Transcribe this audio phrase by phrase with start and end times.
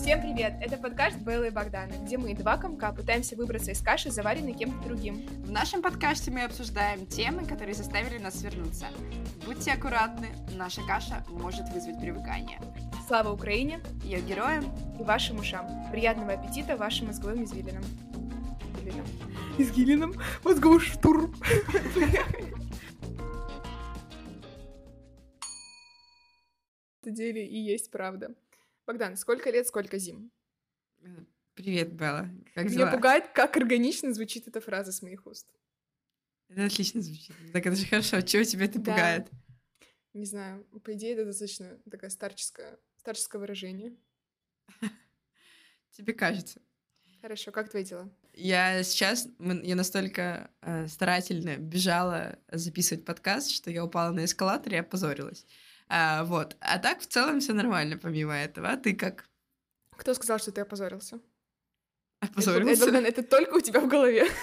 [0.00, 0.54] Всем привет!
[0.62, 4.88] Это подкаст Беллы и Богдана, где мы, два комка, пытаемся выбраться из каши, заваренной кем-то
[4.88, 5.26] другим.
[5.44, 8.86] В нашем подкасте мы обсуждаем темы, которые заставили нас свернуться.
[9.44, 12.58] Будьте аккуратны, наша каша может вызвать привыкание.
[13.06, 13.80] Слава Украине!
[14.02, 14.64] Ее героям
[14.98, 15.68] и вашим ушам.
[15.92, 17.84] Приятного аппетита вашим мозговым извилинам.
[18.78, 19.06] Извилинам.
[19.58, 20.14] Извилинам?
[20.42, 21.34] Мозговой штурм.
[27.04, 28.30] Деле и есть правда.
[28.90, 30.32] Богдан, сколько лет, сколько зим?
[31.54, 32.28] Привет, Белла.
[32.56, 32.90] Как Меня дела?
[32.90, 35.48] пугает, как органично звучит эта фраза с моих уст.
[36.48, 37.36] Это отлично звучит.
[37.52, 38.20] Так это же хорошо.
[38.22, 38.90] Чего тебя это да.
[38.90, 39.28] пугает?
[40.12, 40.64] Не знаю.
[40.82, 43.94] По идее, это достаточно такое старческое, старческое выражение.
[45.92, 46.60] Тебе кажется.
[47.22, 48.10] Хорошо, как твои дела?
[48.34, 54.78] Я сейчас, я настолько э, старательно бежала записывать подкаст, что я упала на эскалатор и
[54.78, 55.46] опозорилась.
[55.92, 56.56] А, вот.
[56.60, 58.68] А так в целом все нормально, помимо этого.
[58.68, 59.28] А ты как?
[59.96, 61.20] Кто сказал, что ты опозорился?
[62.20, 62.88] Опозорился?
[62.88, 64.28] Это, это, это только у тебя в голове.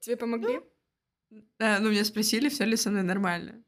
[0.00, 0.60] Тебе помогли?
[1.58, 3.62] Да, ну меня спросили, все ли со мной нормально.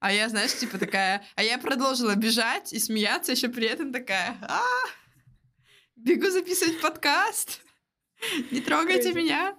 [0.00, 1.24] А я, знаешь, типа такая...
[1.36, 4.36] А я продолжила бежать и смеяться, еще при этом такая...
[4.42, 4.60] А,
[5.94, 7.60] бегу записывать подкаст.
[8.50, 9.56] Не трогайте меня.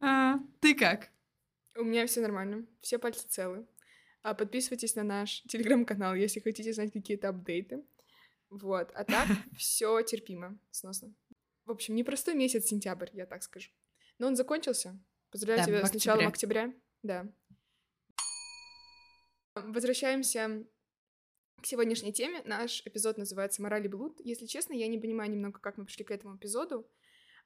[0.00, 1.13] А, ты как?
[1.76, 3.66] У меня все нормально, все пальцы целы.
[4.22, 7.84] А подписывайтесь на наш телеграм-канал, если хотите знать какие-то апдейты.
[8.48, 11.12] Вот, а так все терпимо, сносно.
[11.66, 13.70] В общем, непростой месяц сентябрь, я так скажу.
[14.18, 14.98] Но он закончился.
[15.30, 16.72] Поздравляю да, тебя с началом октября.
[17.02, 17.28] Да.
[19.54, 20.64] Возвращаемся
[21.60, 22.42] к сегодняшней теме.
[22.44, 24.20] Наш эпизод называется «Мораль и блуд».
[24.20, 26.88] Если честно, я не понимаю немного, как мы пришли к этому эпизоду.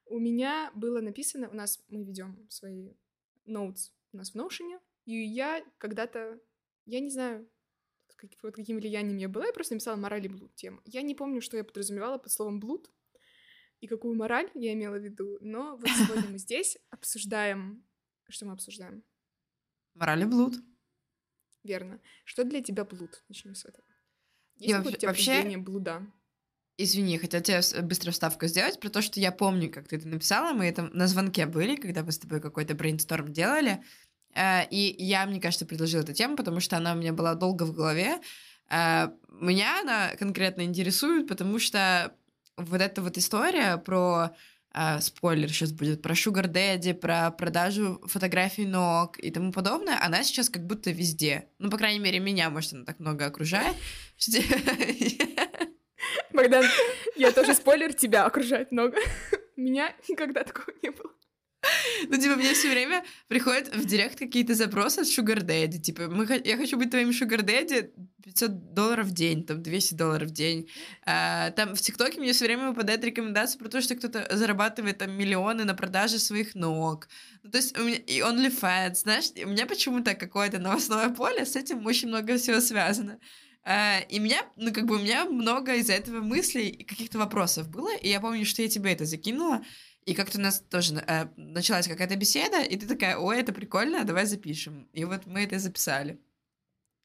[0.04, 2.94] У меня было написано, у нас мы ведем свои
[3.46, 6.40] notes у нас в Notion, и я когда-то,
[6.86, 7.48] я не знаю,
[8.16, 10.80] как, под каким влиянием я была, я просто написала мораль и блуд тему.
[10.84, 12.90] Я не помню, что я подразумевала под словом блуд
[13.80, 17.84] и какую мораль я имела в виду, но вот сегодня мы здесь обсуждаем...
[18.28, 19.04] Что мы обсуждаем?
[19.94, 20.54] Мораль и блуд.
[21.64, 22.00] Верно.
[22.24, 23.22] Что для тебя блуд?
[23.28, 23.86] Начнем с этого.
[24.56, 26.06] Есть вообще, вообще блуда?
[26.76, 30.52] Извини, хотел тебе быстро вставку сделать про то, что я помню, как ты это написала.
[30.52, 33.82] Мы это на звонке были, когда мы с тобой какой-то брейнсторм делали.
[34.34, 37.64] Э, и я, мне кажется, предложила эту тему, потому что она у меня была долго
[37.64, 38.18] в голове.
[38.70, 42.12] Э, меня она конкретно интересует, потому что
[42.56, 44.30] вот эта вот история про
[44.74, 50.22] Uh, спойлер сейчас будет, про Sugar Daddy, про продажу фотографий ног и тому подобное, она
[50.22, 51.48] сейчас как будто везде.
[51.58, 53.74] Ну, по крайней мере, меня, может, она так много окружает.
[56.32, 56.64] Богдан,
[57.16, 58.98] я тоже спойлер, тебя окружает много.
[59.56, 61.10] Меня никогда такого не было.
[62.08, 65.78] Ну, типа, мне все время приходят в директ какие-то запросы от Sugar Daddy.
[65.78, 67.90] Типа, мы, я хочу быть твоим Sugar Daddy
[68.24, 70.68] 500 долларов в день, там, 200 долларов в день.
[71.04, 75.12] А, там в ТикТоке мне все время выпадает рекомендация про то, что кто-то зарабатывает там
[75.12, 77.08] миллионы на продаже своих ног.
[77.42, 81.56] Ну, то есть, у меня и OnlyFans, знаешь, у меня почему-то какое-то новостное поле, с
[81.56, 83.18] этим очень много всего связано.
[83.64, 87.68] Uh, и меня, ну, как бы у меня много из-за этого мыслей и каких-то вопросов
[87.68, 89.62] было, и я помню, что я тебе это закинула,
[90.08, 94.04] и как-то у нас тоже uh, началась какая-то беседа, и ты такая, ой, это прикольно,
[94.04, 94.88] давай запишем.
[94.94, 96.18] И вот мы это записали.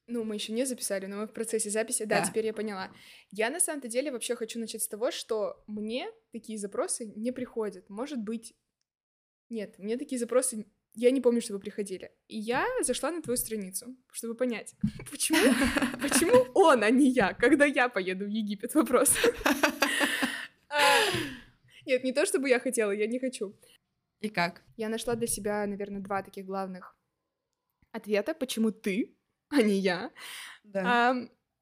[0.07, 2.91] Ну, мы еще не записали, но мы в процессе записи, да, да, теперь я поняла.
[3.29, 7.89] Я на самом-то деле вообще хочу начать с того, что мне такие запросы не приходят.
[7.89, 8.53] Может быть,
[9.49, 10.65] нет, мне такие запросы
[10.95, 12.11] я не помню, чтобы приходили.
[12.27, 14.75] И я зашла на твою страницу, чтобы понять,
[15.11, 15.53] почему,
[16.01, 19.13] почему он, а не я, когда я поеду в Египет, вопрос.
[21.85, 23.55] А, нет, не то, чтобы я хотела, я не хочу.
[24.19, 24.63] И как?
[24.77, 26.95] Я нашла для себя, наверное, два таких главных
[27.91, 29.15] ответа, почему ты,
[29.49, 30.11] а не я.
[30.63, 31.15] Да.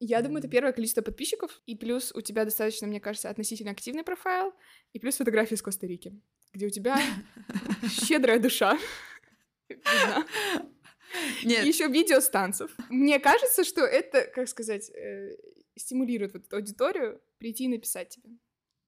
[0.04, 4.04] Я думаю, это первое количество подписчиков, и плюс у тебя достаточно, мне кажется, относительно активный
[4.04, 4.52] профайл,
[4.94, 6.20] и плюс фотографии из Коста-Рики,
[6.54, 7.00] где у тебя
[7.88, 8.80] щедрая душа.
[11.44, 11.66] Нет.
[11.66, 12.76] Еще видео с танцев.
[12.90, 15.38] Мне кажется, что это, как сказать, э,
[15.76, 18.32] стимулирует вот эту аудиторию прийти и написать тебе.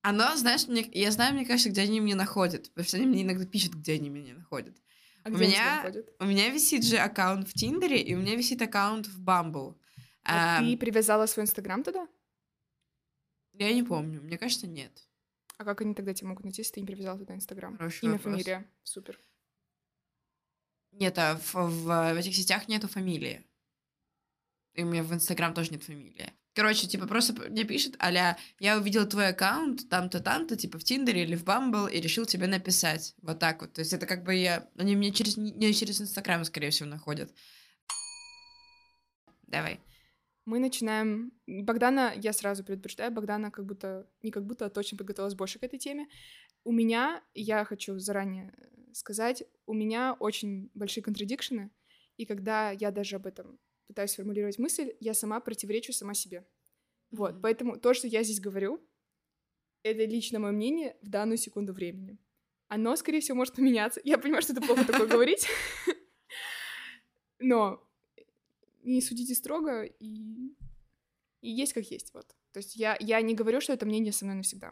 [0.03, 2.69] Оно, знаешь, мне, я знаю, мне кажется, где они меня находят.
[2.69, 4.75] Потому что они мне иногда пишут, где они меня находят.
[5.23, 9.07] А у меня, у меня висит же аккаунт в Тиндере, и у меня висит аккаунт
[9.07, 9.79] в Бамбл.
[10.25, 12.09] А, а ты привязала свой Инстаграм туда?
[13.53, 15.07] Я не помню, мне кажется, нет.
[15.57, 17.75] А как они тогда тебя могут найти, если ты не привязала туда Инстаграм?
[17.77, 18.21] Имя, вопрос.
[18.23, 18.69] фамилия.
[18.83, 19.17] Супер.
[20.91, 23.45] Нет, а в, в, в этих сетях нету фамилии.
[24.73, 26.33] И у меня в Инстаграм тоже нет фамилии.
[26.55, 31.23] Короче, типа, просто мне пишет, аля, я увидел твой аккаунт там-то, там-то, типа, в Тиндере
[31.23, 33.15] или в Бамбл, и решил тебе написать.
[33.21, 33.73] Вот так вот.
[33.73, 34.69] То есть это как бы я...
[34.77, 37.33] Они мне через, не через Инстаграм, скорее всего, находят.
[39.47, 39.79] Давай.
[40.45, 41.31] Мы начинаем...
[41.47, 45.63] Богдана, я сразу предупреждаю, Богдана как будто, не как будто, а точно подготовилась больше к
[45.63, 46.07] этой теме.
[46.63, 48.53] У меня, я хочу заранее
[48.93, 51.71] сказать, у меня очень большие контрадикшены,
[52.17, 53.59] и когда я даже об этом
[53.93, 56.45] пытаюсь сформулировать мысль, я сама противоречу сама себе.
[57.11, 58.83] Вот, поэтому то, что я здесь говорю,
[59.83, 62.17] это лично мое мнение в данную секунду времени.
[62.69, 64.01] Оно, скорее всего, может поменяться.
[64.03, 65.47] Я понимаю, что это плохо такое говорить,
[67.39, 67.87] но
[68.81, 70.55] не судите строго и,
[71.41, 72.25] и есть как есть, вот.
[72.51, 74.71] То есть я, я не говорю, что это мнение со мной навсегда.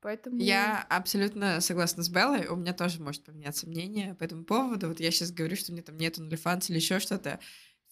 [0.00, 0.38] Поэтому...
[0.38, 2.46] Я абсолютно согласна с Беллой.
[2.46, 4.88] У меня тоже может поменяться мнение по этому поводу.
[4.88, 7.40] Вот я сейчас говорю, что мне там нет OnlyFans или еще что-то.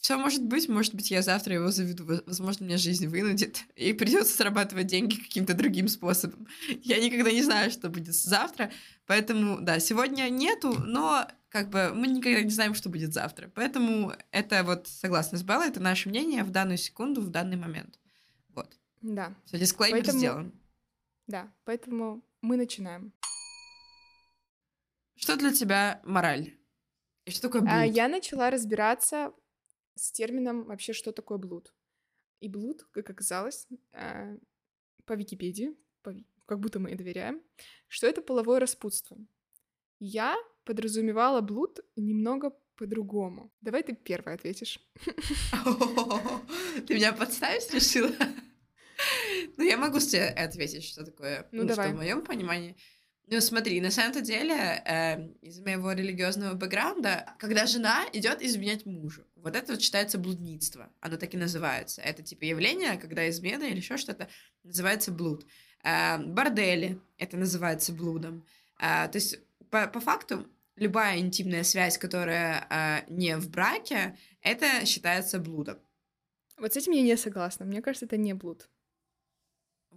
[0.06, 4.36] Все может быть, может быть, я завтра его заведу, возможно, меня жизнь вынудит, и придется
[4.36, 6.46] зарабатывать деньги каким-то другим способом.
[6.80, 8.70] Я никогда не знаю, что будет завтра,
[9.06, 13.50] поэтому, да, сегодня нету, но как бы мы никогда не знаем, что будет завтра.
[13.52, 17.98] Поэтому это вот, согласно с Беллой, это наше мнение в данную секунду, в данный момент.
[18.54, 18.78] Вот.
[19.02, 19.34] Да.
[19.46, 20.18] Все, дисклеймер поэтому...
[20.20, 20.52] сделан.
[21.26, 23.12] Да, поэтому мы начинаем.
[25.16, 26.54] Что для тебя мораль?
[27.24, 27.72] И что такое блуд?
[27.72, 29.32] А, я начала разбираться
[29.96, 31.74] с термином вообще, что такое блуд.
[32.40, 34.36] И блуд, как оказалось, а,
[35.04, 36.14] по Википедии, по,
[36.46, 37.42] как будто мы и доверяем,
[37.88, 39.18] что это половое распутство.
[39.98, 43.52] Я подразумевала блуд немного по-другому.
[43.62, 44.78] Давай ты первый ответишь.
[46.86, 48.14] Ты меня подставить решила?
[49.56, 52.76] Ну, я могу тебе ответить, что такое, ну, ну что в моем понимании.
[53.28, 59.24] Ну, смотри, на самом-то деле, э, из моего религиозного бэкграунда, когда жена идет изменять мужу,
[59.34, 60.88] вот это вот считается блудництво.
[61.00, 62.02] Оно так и называется.
[62.02, 64.28] Это типа явление, когда измена или еще что-то
[64.62, 65.44] называется блуд.
[65.82, 68.46] Э, бордели, это называется блудом.
[68.78, 69.40] Э, то есть,
[69.70, 70.46] по, по факту,
[70.76, 75.78] любая интимная связь, которая э, не в браке, это считается блудом.
[76.58, 77.66] Вот с этим я не согласна.
[77.66, 78.68] Мне кажется, это не блуд.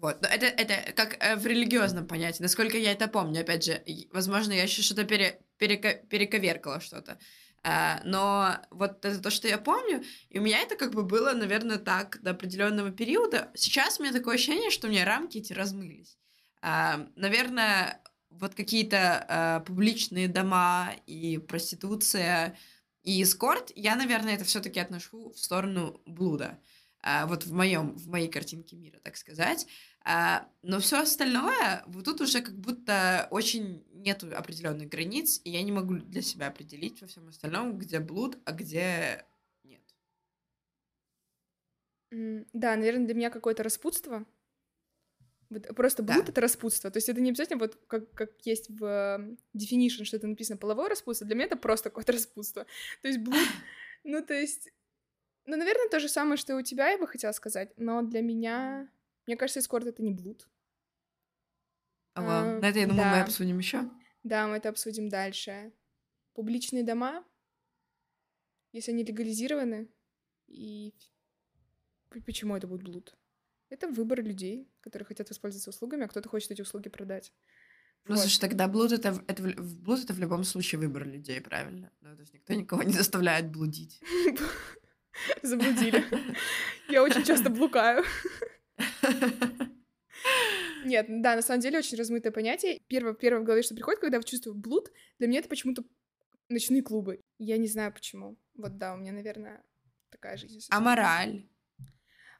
[0.01, 3.41] Вот, но это, это как э, в религиозном понятии, насколько я это помню.
[3.41, 7.19] Опять же, возможно, я еще что-то пере, переко, перековеркала что-то.
[7.61, 11.33] Uh, но вот это то, что я помню, и у меня это как бы было,
[11.33, 13.51] наверное, так до определенного периода.
[13.53, 16.17] Сейчас у меня такое ощущение, что у меня рамки эти размылись.
[16.63, 22.57] Uh, наверное, вот какие-то uh, публичные дома и проституция
[23.03, 26.59] и эскорт, я, наверное, это все-таки отношу в сторону блуда.
[27.01, 29.67] Вот в моем, в моей картинке мира, так сказать.
[30.03, 35.61] А, но все остальное, вот тут уже как будто очень нету определенных границ, и я
[35.61, 39.25] не могу для себя определить во всем остальном, где блуд, а где
[39.63, 39.83] нет.
[42.53, 44.25] Да, наверное, для меня какое-то распутство.
[45.49, 46.31] Вот просто блуд да.
[46.31, 46.91] это распутство.
[46.91, 50.57] То есть это не обязательно вот как, как есть в uh, definition, что это написано
[50.57, 51.25] половое распутство.
[51.25, 52.65] Для меня это просто какое-то распутство.
[53.01, 53.47] То есть блуд,
[54.03, 54.69] ну то есть,
[55.49, 58.21] ну наверное то же самое, что и у тебя я бы хотела сказать, но для
[58.21, 58.89] меня
[59.29, 60.49] мне кажется, эскорт это не блуд.
[62.15, 62.57] Ага.
[62.57, 63.11] А, это, я думаю, да.
[63.11, 63.87] мы обсудим еще.
[64.23, 65.71] Да, мы это обсудим дальше.
[66.33, 67.23] Публичные дома,
[68.71, 69.87] если они легализированы,
[70.47, 70.95] и
[72.25, 73.15] почему это будет блуд?
[73.69, 77.31] Это выбор людей, которые хотят воспользоваться услугами, а кто-то хочет эти услуги продать.
[78.05, 78.21] Ну, вот.
[78.21, 81.91] слушай, тогда блуд это, это, блуд это в любом случае выбор людей, правильно?
[82.01, 84.01] Ну, то есть никто никого не заставляет блудить.
[85.41, 86.03] Заблудили.
[86.87, 88.03] Я очень часто блукаю.
[90.85, 92.81] Нет, да, на самом деле очень размытое понятие.
[92.87, 95.83] Первое, первое в голове, что приходит, когда я чувствую блуд, для меня это почему-то
[96.47, 97.21] ночные клубы.
[97.37, 98.37] Я не знаю почему.
[98.55, 99.63] Вот да, у меня, наверное,
[100.09, 100.61] такая жизнь.
[100.69, 101.47] А мораль?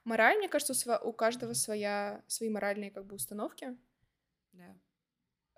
[0.03, 3.77] Мораль, мне кажется, у каждого своя, свои моральные как бы установки.
[4.53, 4.75] Да.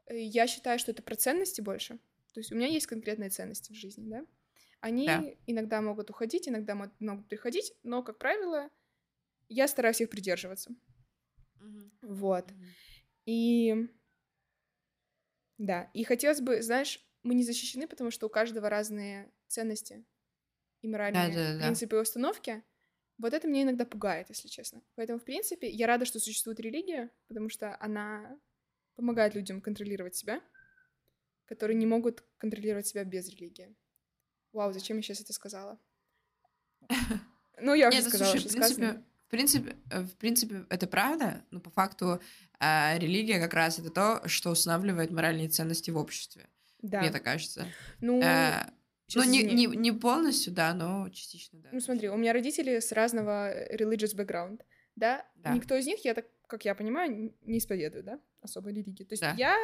[0.08, 2.00] Э, я считаю, что это про ценности больше.
[2.34, 4.26] То есть у меня есть конкретные ценности в жизни, да?
[4.82, 5.24] Они да.
[5.46, 8.70] иногда могут уходить, иногда могут приходить, но, как правило,
[9.48, 10.72] я стараюсь их придерживаться.
[11.60, 11.92] Mm-hmm.
[12.02, 12.52] Вот.
[12.52, 12.68] Mm-hmm.
[13.26, 13.88] И
[15.60, 20.04] да, и хотелось бы, знаешь, мы не защищены, потому что у каждого разные ценности
[20.82, 21.66] и моральные да, да, да.
[21.66, 22.64] принципы и установки.
[23.20, 24.82] Вот это меня иногда пугает, если честно.
[24.96, 28.40] Поэтому, в принципе, я рада, что существует религия, потому что она
[28.96, 30.42] помогает людям контролировать себя,
[31.46, 33.76] которые не могут контролировать себя без религии.
[34.54, 35.80] Вау, зачем я сейчас это сказала?
[37.64, 42.22] Ну, я уже сказала, что сказано принципе, э, в принципе, это правда, но по факту
[42.60, 46.48] э, религия как раз это то, что устанавливает моральные ценности в обществе.
[46.82, 47.02] Да.
[47.02, 47.66] Мне так кажется.
[48.02, 48.66] Ну, э,
[49.16, 51.70] ну не, не, не полностью, да, но частично, да.
[51.72, 54.62] Ну смотри, у меня родители с разного religious background,
[54.96, 55.26] да?
[55.36, 55.54] да.
[55.54, 59.04] Никто из них, я так, как я понимаю, не исповедует, да, особой религии.
[59.04, 59.34] То есть да.
[59.38, 59.56] я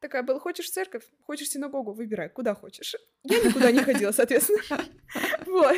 [0.00, 2.94] такая была, хочешь церковь, хочешь синагогу, выбирай, куда хочешь.
[3.22, 4.62] Я никуда не ходила, соответственно.
[5.46, 5.76] Вот.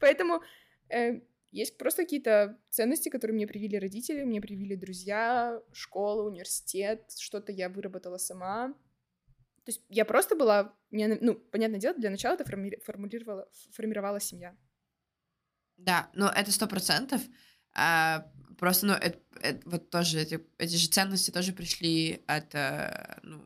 [0.00, 0.42] Поэтому
[0.88, 7.52] э, есть просто какие-то ценности, которые мне привили родители, мне привили друзья, школа, университет, что-то
[7.52, 8.74] я выработала сама.
[9.64, 14.20] То есть я просто была, мне, ну, понятное дело, для начала это форми- формулировала, формировала
[14.20, 14.56] семья.
[15.76, 17.22] Да, но это сто процентов.
[17.80, 18.26] А,
[18.58, 23.44] просто, ну, это, это, вот тоже эти, эти же ценности тоже пришли от, э, ну,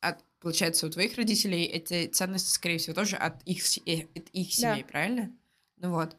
[0.00, 1.64] от, получается, у твоих родителей.
[1.64, 4.88] Эти ценности, скорее всего, тоже от их, э, от их семей, да.
[4.88, 5.30] правильно?
[5.76, 6.16] Ну вот.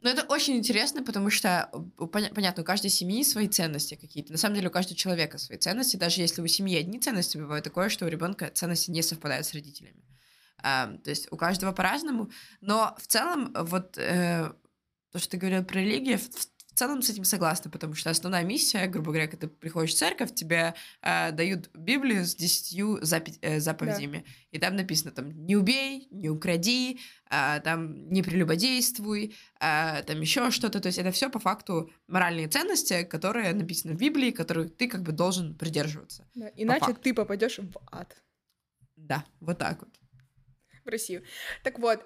[0.00, 4.32] Ну, это очень интересно, потому что, понятно, у каждой семьи свои ценности какие-то.
[4.32, 5.96] На самом деле, у каждого человека свои ценности.
[5.96, 9.54] Даже если у семьи одни ценности, бывает такое, что у ребенка ценности не совпадают с
[9.54, 10.04] родителями.
[10.58, 12.30] А, то есть у каждого по-разному.
[12.60, 14.52] Но в целом, вот э,
[15.12, 16.28] то, что ты говорил про религию, в,
[16.74, 19.98] в целом с этим согласна, потому что основная миссия, грубо говоря, когда ты приходишь в
[19.98, 24.32] церковь, тебе э, дают Библию с десятью запи- э, заповедями, да.
[24.50, 26.98] и там написано там «не убей», «не укради»,
[27.30, 32.48] э, там «не прелюбодействуй», э, там еще что-то, то есть это все по факту моральные
[32.48, 36.26] ценности, которые написаны в Библии, которых ты как бы должен придерживаться.
[36.34, 38.16] Да, иначе по ты попадешь в ад.
[38.96, 40.03] Да, вот так вот
[40.84, 41.22] в Россию.
[41.62, 42.04] Так вот,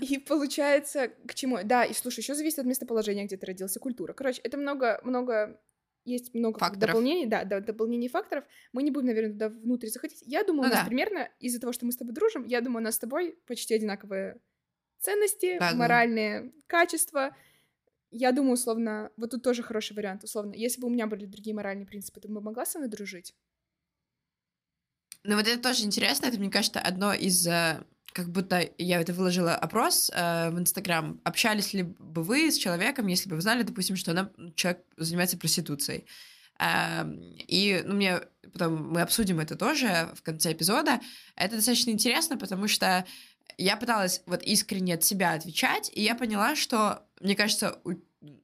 [0.00, 1.58] и, и получается, к чему?
[1.64, 4.12] Да, и слушай, еще зависит от местоположения, где ты родился, культура.
[4.12, 5.60] Короче, это много, много
[6.04, 6.94] есть много факторов.
[6.94, 8.44] дополнений, да, да, дополнений факторов.
[8.72, 10.22] Мы не будем, наверное, туда внутрь заходить.
[10.26, 10.86] Я думаю, ну, у нас да.
[10.86, 13.74] примерно из-за того, что мы с тобой дружим, я думаю, у нас с тобой почти
[13.74, 14.40] одинаковые
[14.98, 16.50] ценности, да, моральные да.
[16.66, 17.36] качества.
[18.10, 20.54] Я думаю, условно, вот тут тоже хороший вариант, условно.
[20.54, 23.34] Если бы у меня были другие моральные принципы, то бы могла со мной дружить.
[25.24, 29.12] Ну вот это тоже интересно, это, мне кажется, одно из э, как будто я это
[29.12, 31.20] выложила опрос э, в Инстаграм.
[31.24, 35.36] Общались ли бы вы с человеком, если бы вы знали, допустим, что она, человек занимается
[35.36, 36.06] проституцией?
[36.58, 37.04] Э,
[37.46, 38.20] и ну, мне
[38.52, 41.00] потом мы обсудим это тоже в конце эпизода.
[41.36, 43.04] Это достаточно интересно, потому что
[43.58, 47.92] я пыталась вот искренне от себя отвечать, и я поняла, что, мне кажется, у,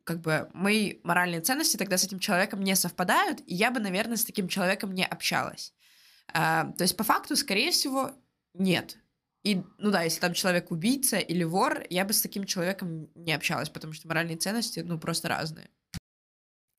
[0.04, 4.16] как бы мои моральные ценности тогда с этим человеком не совпадают, и я бы, наверное,
[4.16, 5.72] с таким человеком не общалась.
[6.32, 8.12] А, то есть, по факту, скорее всего,
[8.54, 8.98] нет.
[9.42, 13.32] И, ну да, если там человек убийца или вор, я бы с таким человеком не
[13.32, 15.70] общалась, потому что моральные ценности, ну, просто разные.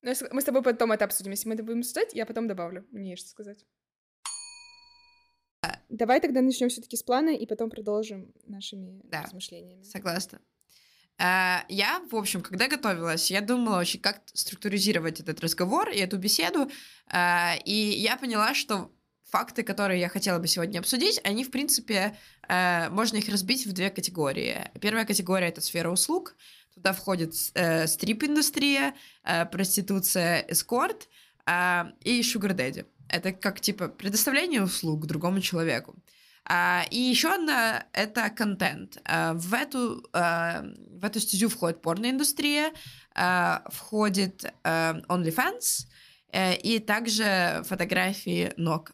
[0.02, 1.32] Ну, мы с тобой потом это обсудим.
[1.32, 2.86] Если мы это будем обсуждать, я потом добавлю.
[2.92, 3.66] Мне есть что сказать.
[5.62, 5.80] А...
[5.90, 9.84] Давай тогда начнем все-таки с плана и потом продолжим нашими да, размышлениями.
[9.84, 10.42] Согласна.
[11.20, 16.18] А, я, в общем, когда готовилась, я думала очень, как структуризировать этот разговор и эту
[16.18, 16.70] беседу,
[17.08, 18.92] а, и я поняла, что
[19.30, 22.18] факты, которые я хотела бы сегодня обсудить, они, в принципе,
[22.48, 24.70] э, можно их разбить в две категории.
[24.82, 26.36] Первая категория— это сфера услуг.
[26.74, 28.94] Туда входит э, стрип-индустрия,
[29.24, 31.10] э, проституция, эскорт
[31.46, 32.86] э, и шугар-дэдди.
[33.10, 35.96] Это как, типа, предоставление услуг другому человеку.
[36.50, 38.98] Uh, и еще одна— это контент.
[39.04, 42.72] Uh, в, эту, uh, в эту стезю входит порноиндустрия,
[43.18, 45.88] э, входит э, OnlyFans
[46.32, 48.94] э, и также фотографии ног.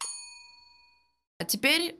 [1.44, 1.98] А теперь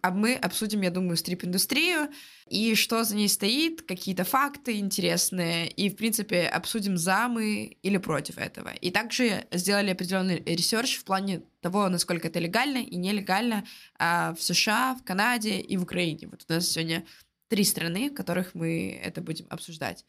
[0.00, 2.08] а мы обсудим, я думаю, стрип-индустрию
[2.48, 7.98] и что за ней стоит, какие-то факты интересные, и, в принципе, обсудим за мы или
[7.98, 8.70] против этого.
[8.80, 13.64] И также сделали определенный research в плане того, насколько это легально и нелегально
[13.98, 16.28] а, в США, в Канаде и в Украине.
[16.28, 17.04] Вот у нас сегодня
[17.48, 20.06] три страны, в которых мы это будем обсуждать.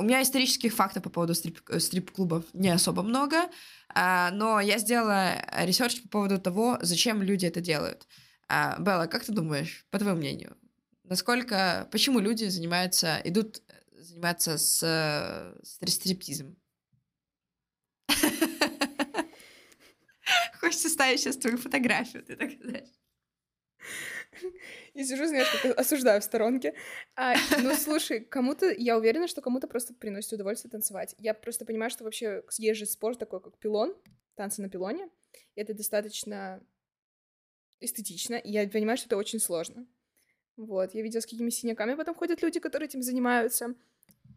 [0.00, 3.50] У меня исторических фактов по поводу стрип- стрип-клубов не особо много,
[3.88, 8.06] а, но я сделала research по поводу того, зачем люди это делают.
[8.48, 10.56] А, Белла, как ты думаешь, по твоему мнению,
[11.02, 13.60] насколько, почему люди занимаются, идут
[13.92, 16.56] заниматься с, с стриптизом?
[20.60, 22.88] Хочется ставить сейчас твою фотографию, ты так знаешь.
[24.94, 26.74] И сижу, знаешь, как осуждаю в сторонке.
[27.16, 31.14] А, ну, слушай, кому-то, я уверена, что кому-то просто приносит удовольствие танцевать.
[31.18, 33.94] Я просто понимаю, что вообще есть же спорт такой, как пилон,
[34.34, 35.08] танцы на пилоне.
[35.54, 36.62] Это достаточно
[37.80, 39.86] эстетично, и я понимаю, что это очень сложно.
[40.56, 43.74] Вот, я видела, с какими синяками потом ходят люди, которые этим занимаются.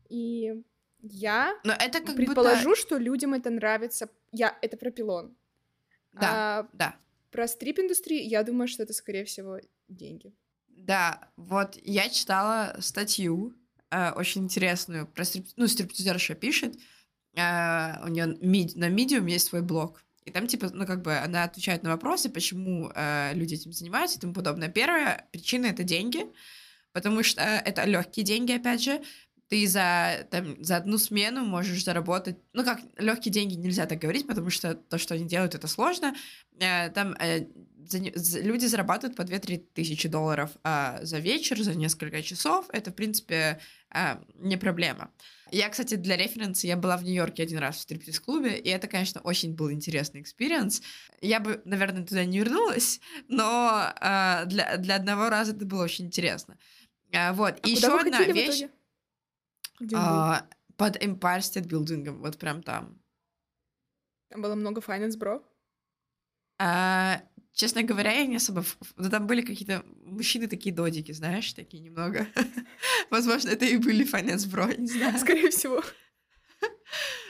[0.10, 0.62] И
[1.01, 2.81] я Но это как предположу, будто...
[2.81, 4.10] что людям это нравится.
[4.31, 5.36] Я это про пилон.
[6.13, 6.96] Да, а, да.
[7.31, 9.60] Про стрип-индустрию, я думаю, что это, скорее всего,
[9.96, 10.34] деньги.
[10.68, 13.54] Да, вот я читала статью
[13.92, 15.48] э, очень интересную про стрип...
[15.56, 16.76] Ну, стриптизерша пишет,
[17.36, 18.76] э, у нее мид...
[18.76, 22.30] на Medium есть свой блог, и там, типа, ну, как бы она отвечает на вопросы,
[22.30, 24.70] почему э, люди этим занимаются и тому подобное.
[24.70, 26.26] Первая причина— это деньги,
[26.94, 29.02] потому что это легкие деньги, опять же,
[29.51, 34.25] ты за, там, за одну смену можешь заработать, ну как, легкие деньги нельзя так говорить,
[34.25, 36.15] потому что то, что они делают, это сложно.
[36.58, 37.48] Э, там э,
[37.91, 42.67] люди зарабатывают по 2-3 тысячи долларов а, за вечер, за несколько часов.
[42.72, 45.12] Это, в принципе, а, не проблема.
[45.51, 49.20] Я, кстати, для референса, я была в Нью-Йорке один раз в стриптиз-клубе, и это, конечно,
[49.20, 50.82] очень был интересный experience.
[51.20, 56.05] Я бы, наверное, туда не вернулась, но а, для, для одного раза это было очень
[56.05, 56.58] интересно.
[57.13, 58.70] А, вот, а и еще одна вещь...
[59.94, 60.48] А,
[60.78, 63.02] под Empire State Building, вот прям там.
[64.30, 65.44] Там было много finance, бро?
[66.60, 67.22] А,
[67.54, 68.64] честно говоря, я не особо...
[68.96, 72.28] Ну, там были какие-то мужчины такие додики, знаешь, такие немного.
[73.10, 75.18] Возможно, это и были finance бро, не знаю.
[75.20, 75.84] Скорее всего.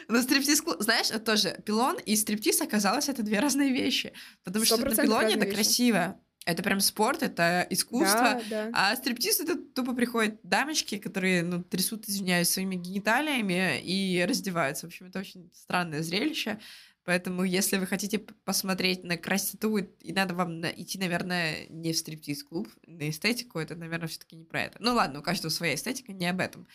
[0.07, 4.13] Но стриптиз, знаешь, это тоже пилон и стриптиз оказалось это две разные вещи.
[4.43, 5.55] Потому что на пилоне это вещи.
[5.55, 6.19] красиво.
[6.45, 8.41] Это прям спорт, это искусство.
[8.49, 8.69] Да, да.
[8.73, 14.87] А стриптиз это тупо приходят дамочки, которые, ну, трясут, извиняюсь, своими гениталиями и раздеваются.
[14.87, 16.59] В общем, это очень странное зрелище.
[17.03, 22.67] Поэтому, если вы хотите посмотреть на красоту, и надо вам идти, наверное, не в стриптиз-клуб,
[22.85, 24.77] на эстетику, это, наверное, все таки не про это.
[24.79, 26.67] Ну ладно, у каждого своя эстетика, не об этом.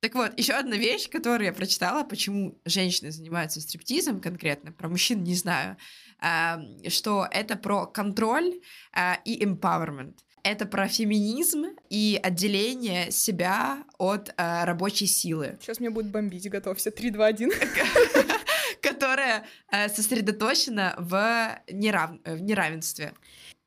[0.00, 5.24] Так вот, еще одна вещь, которую я прочитала, почему женщины занимаются стриптизом конкретно, про мужчин
[5.24, 5.76] не знаю,
[6.88, 8.60] что это про контроль
[8.92, 10.14] а, и empowerment.
[10.42, 15.58] Это про феминизм и отделение себя от а, рабочей силы.
[15.60, 16.90] Сейчас меня будет бомбить, готовься.
[16.90, 17.52] 3, 2, 1
[18.80, 22.10] которая э, сосредоточена в, нерав...
[22.24, 23.14] в неравенстве.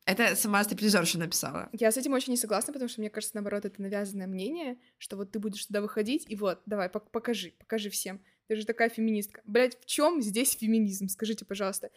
[0.06, 1.70] Это сама стриптизерша написала.
[1.72, 5.18] Я с этим очень не согласна, потому что мне кажется, наоборот, это навязанное мнение, что
[5.18, 8.20] вот ты будешь туда выходить, и вот, давай, покажи, покажи всем.
[8.48, 9.42] Ты же такая феминистка.
[9.46, 11.10] Блять, в чем здесь феминизм?
[11.10, 11.92] Скажите, пожалуйста.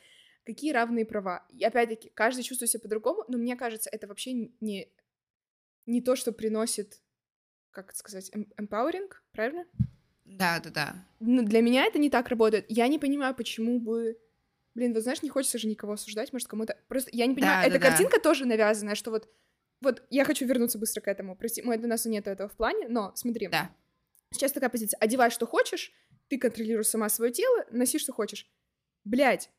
[0.45, 1.47] Какие равные права?
[1.51, 4.93] И опять-таки, каждый чувствует себя по-другому, но мне кажется, это вообще не,
[5.87, 7.01] не то, что приносит,
[7.71, 9.67] как это сказать, empowering, правильно?
[10.25, 11.09] Да, да, да.
[11.21, 12.67] Ну, для меня это не так работает.
[12.69, 14.19] Я не понимаю, почему бы...
[14.75, 16.77] Блин, вот знаешь, не хочется же никого осуждать, может, кому-то...
[16.89, 18.23] Просто я не понимаю, да, эта да, картинка да.
[18.23, 19.29] тоже навязанная, что вот...
[19.81, 21.37] Вот я хочу вернуться быстро к этому.
[21.37, 23.49] Прости, мы, у нас нет этого в плане, но смотри.
[23.49, 23.75] Да.
[24.33, 24.97] Сейчас такая позиция.
[24.99, 25.93] Одевай, что хочешь,
[26.29, 28.49] ты контролируешь сама свое тело, носи, что хочешь.
[29.05, 29.51] Блять,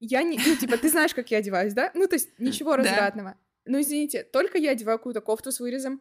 [0.00, 0.38] я не...
[0.38, 1.90] Ну, типа, ты знаешь, как я одеваюсь, да?
[1.94, 3.38] Ну, то есть ничего развратного.
[3.64, 6.00] Ну, извините, только я одеваю какую-то кофту с вырезом,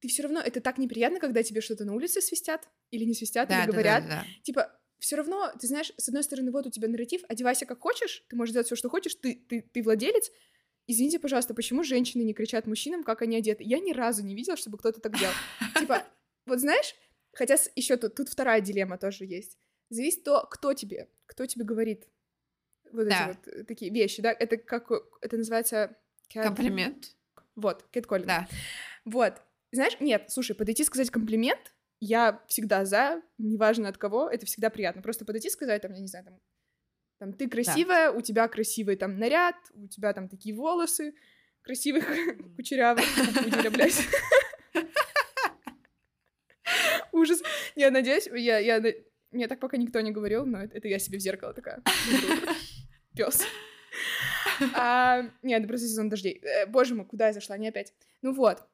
[0.00, 3.50] ты все равно это так неприятно, когда тебе что-то на улице свистят или не свистят,
[3.50, 4.04] или говорят.
[4.42, 8.24] Типа, все равно, ты знаешь, с одной стороны, вот у тебя нарратив, одевайся как хочешь,
[8.28, 10.30] ты можешь делать все, что хочешь, ты, ты, ты владелец.
[10.86, 13.62] Извините, пожалуйста, почему женщины не кричат мужчинам, как они одеты?
[13.62, 15.34] Я ни разу не видела, чтобы кто-то так делал.
[15.78, 16.04] Типа,
[16.46, 16.94] вот знаешь,
[17.32, 19.58] хотя еще тут, тут вторая дилемма тоже есть.
[19.90, 22.08] Зависит то, кто тебе, кто тебе говорит
[22.92, 23.28] вот да.
[23.30, 24.32] эти вот э, такие вещи, да?
[24.32, 25.96] Это как, это называется...
[26.32, 27.16] Комплимент.
[27.54, 28.26] Вот, кэтколлинг.
[28.26, 28.48] Да.
[29.04, 29.40] Вот,
[29.72, 35.02] знаешь, нет, слушай, подойти сказать комплимент, я всегда за, неважно от кого, это всегда приятно.
[35.02, 36.40] Просто подойти сказать, там, я не знаю, там,
[37.18, 38.18] там ты красивая, да.
[38.18, 41.14] у тебя красивый там наряд, у тебя там такие волосы
[41.62, 42.06] красивых,
[42.56, 43.04] кучерявых,
[43.72, 44.06] блядь.
[47.12, 47.42] Ужас.
[47.74, 48.80] Я надеюсь, я, я,
[49.30, 51.82] мне так пока никто не говорил, но это, это я себе в зеркало такая.
[53.16, 53.42] Пес.
[54.74, 56.40] А, нет, просто сезон дождей.
[56.42, 57.56] Э, боже мой, куда я зашла?
[57.58, 57.92] Не опять.
[58.22, 58.66] Ну вот.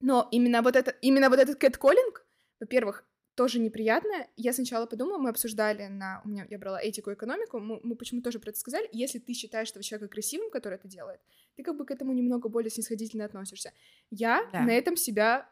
[0.00, 2.24] Но именно вот, это, именно вот этот кэтколлинг,
[2.60, 4.26] во-первых, тоже неприятно.
[4.36, 6.20] Я сначала подумала, мы обсуждали на...
[6.24, 8.88] У меня, я брала этику и экономику, мы, мы почему тоже про это сказали.
[8.92, 11.20] Если ты считаешь этого человека красивым, который это делает,
[11.56, 13.72] ты как бы к этому немного более снисходительно относишься.
[14.10, 14.62] Я да.
[14.62, 15.48] на этом себя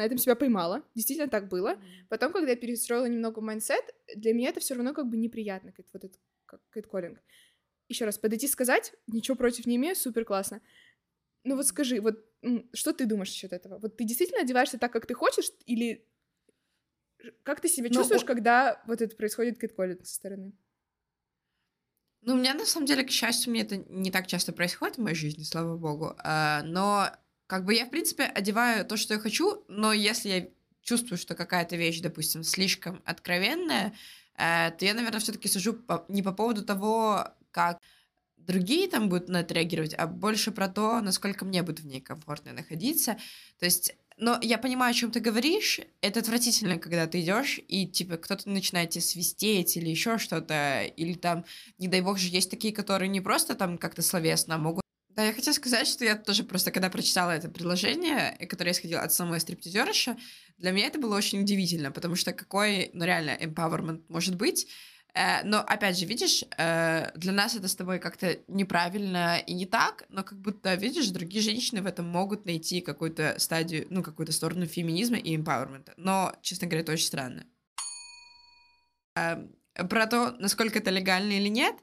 [0.00, 0.82] на этом себя поймала.
[0.94, 1.78] Действительно так было.
[2.08, 3.84] Потом, когда я перестроила немного mindset,
[4.16, 7.20] для меня это все равно как бы неприятно, как вот этот как catcalling.
[7.88, 10.62] Еще раз, подойти сказать, ничего против не имею, супер классно.
[11.44, 12.24] Ну вот скажи, вот
[12.72, 13.78] что ты думаешь насчет этого?
[13.78, 16.06] Вот ты действительно одеваешься так, как ты хочешь, или
[17.42, 20.54] как ты себя ну, чувствуешь, когда вот это происходит catcalling со стороны?
[22.22, 25.02] Ну, у меня на самом деле, к счастью, мне это не так часто происходит в
[25.02, 26.14] моей жизни, слава богу.
[26.18, 27.10] А, но
[27.50, 30.48] как бы я, в принципе, одеваю то, что я хочу, но если я
[30.82, 33.92] чувствую, что какая-то вещь, допустим, слишком откровенная,
[34.38, 37.80] э, то я, наверное, все-таки сужу по, не по поводу того, как
[38.36, 42.00] другие там будут на это реагировать, а больше про то, насколько мне будет в ней
[42.00, 43.16] комфортно находиться.
[43.58, 45.80] То есть, но я понимаю, о чем ты говоришь.
[46.02, 51.14] Это отвратительно, когда ты идешь и типа кто-то начинает тебе свистеть или еще что-то, или
[51.14, 51.44] там,
[51.78, 54.84] не дай бог же, есть такие, которые не просто там как-то словесно, а могут
[55.20, 59.12] да, я хотела сказать, что я тоже просто, когда прочитала это предложение, которое исходило от
[59.12, 60.16] самой стриптизерши,
[60.56, 64.66] для меня это было очень удивительно, потому что какой, ну реально, empowerment может быть,
[65.14, 69.66] Э, но опять же, видишь, э, для нас это с тобой как-то неправильно и не
[69.66, 74.32] так, но как будто, видишь, другие женщины в этом могут найти какую-то стадию, ну, какую-то
[74.32, 75.94] сторону феминизма и эмпауэрмента.
[75.96, 77.44] Но, честно говоря, это очень странно.
[79.16, 79.52] Эм,
[79.88, 81.74] про то, насколько это легально или нет,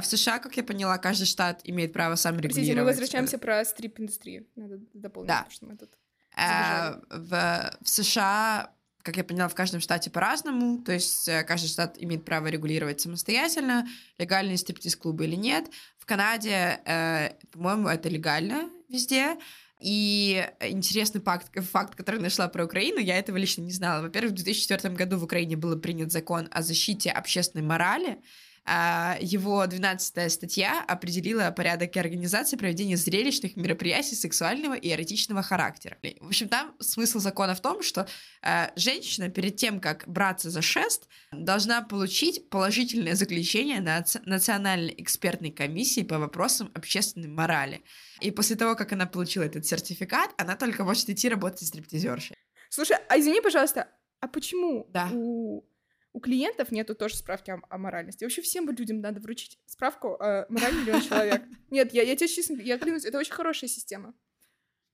[0.00, 2.54] в США, как я поняла, каждый штат имеет право сам регулировать.
[2.54, 4.46] Простите, мы возвращаемся про стрип-индустрию.
[4.56, 5.46] Надо дополнить, Да.
[5.50, 5.90] что мы тут...
[6.36, 10.82] Э, В, в США, как я поняла, в каждом штате по-разному.
[10.82, 13.86] То есть э, каждый штат имеет право регулировать самостоятельно,
[14.18, 15.70] легальные стриптиз-клубы или нет.
[15.98, 19.36] В Канаде, э, по-моему, это легально везде.
[19.80, 24.02] И интересный факт, факт, который нашла про Украину, я этого лично не знала.
[24.02, 28.22] Во-первых, в 2004 году в Украине был принят закон о защите общественной морали.
[28.64, 35.98] А, Его 12 статья определила порядок и организации проведения зрелищных мероприятий сексуального и эротичного характера.
[36.20, 38.06] В общем, там смысл закона в том, что
[38.42, 45.50] э, женщина перед тем, как браться за шест, должна получить положительное заключение на Национальной экспертной
[45.50, 47.82] комиссии по вопросам общественной морали.
[48.20, 52.36] И после того, как она получила этот сертификат, она только может идти работать стриптизершей.
[52.70, 53.88] Слушай, а извини, пожалуйста,
[54.20, 55.08] а почему Да.
[55.12, 55.64] у,
[56.12, 58.24] у клиентов нету тоже справки о, о моральности?
[58.24, 61.42] Вообще всем людям надо вручить справку, э, моральный ли он человек.
[61.70, 64.14] Нет, я, я тебе честно, я клянусь, это очень хорошая система.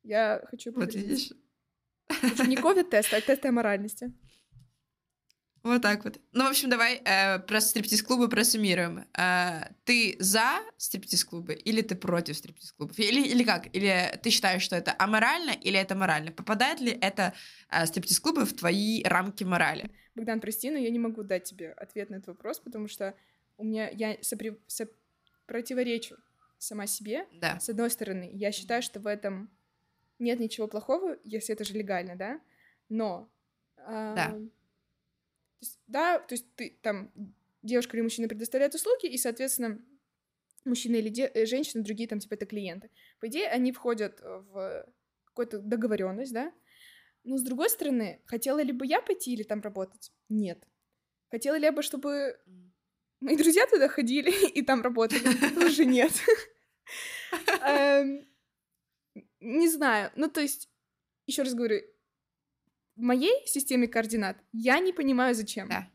[0.02, 1.33] Я хочу Вот видишь?
[2.22, 4.12] Это не ковид-тест, а тест о моральности.
[5.64, 6.20] Вот так вот.
[6.33, 9.04] Ну, в общем, давай э, про стриптиз-клубы просуммируем.
[9.18, 12.98] Э, ты за стриптиз-клубы или ты против стриптиз-клубов?
[12.98, 13.74] Или, или как?
[13.74, 16.31] Или ты считаешь, что это аморально или это морально?
[16.31, 17.35] Попадает ли это
[17.70, 19.90] э, стриптиз-клубы в твои рамки морали?
[20.18, 23.14] Богдан, прости, но я не могу дать тебе ответ на этот вопрос, потому что
[23.57, 24.88] у меня я сопри- со-
[25.46, 26.16] противоречу
[26.59, 27.26] сама себе.
[27.33, 27.59] Да.
[27.61, 29.50] С одной стороны, я считаю, что в этом
[30.18, 32.40] нет ничего плохого, если это же легально, да?
[32.88, 33.31] Но...
[33.76, 34.31] а, Да.
[34.31, 37.11] То есть, да, то есть ты там
[37.62, 39.81] девушка или мужчина предоставляет услуги, и, соответственно,
[40.64, 42.90] мужчина или де- э, женщина, другие там типа это клиенты.
[43.20, 44.87] По идее, они входят в
[45.26, 46.52] какую-то договоренность, да?
[47.24, 50.12] Но с другой стороны, хотела ли бы я пойти или там работать?
[50.28, 50.66] Нет.
[51.31, 52.38] Хотела ли я бы, чтобы
[53.20, 55.22] мои друзья туда ходили и там работали?
[55.54, 56.12] Тоже нет.
[57.62, 58.26] Эм,
[59.40, 60.11] Не знаю.
[60.16, 60.70] Ну, то есть,
[61.26, 61.83] еще раз говорю,
[62.96, 65.68] в моей системе координат я не понимаю, зачем.
[65.68, 65.90] Да.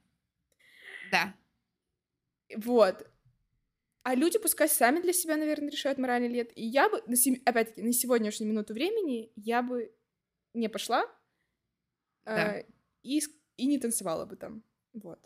[1.11, 1.35] Да.
[2.55, 3.07] Вот.
[4.03, 6.51] А люди пускай сами для себя, наверное, решают, морально или нет.
[6.55, 7.01] И я бы,
[7.45, 9.93] опять-таки, на сегодняшнюю минуту времени я бы
[10.53, 11.05] не пошла
[12.25, 12.57] Да.
[12.57, 12.65] э,
[13.03, 13.21] и,
[13.57, 14.63] и не танцевала бы там.
[14.93, 15.19] Вот.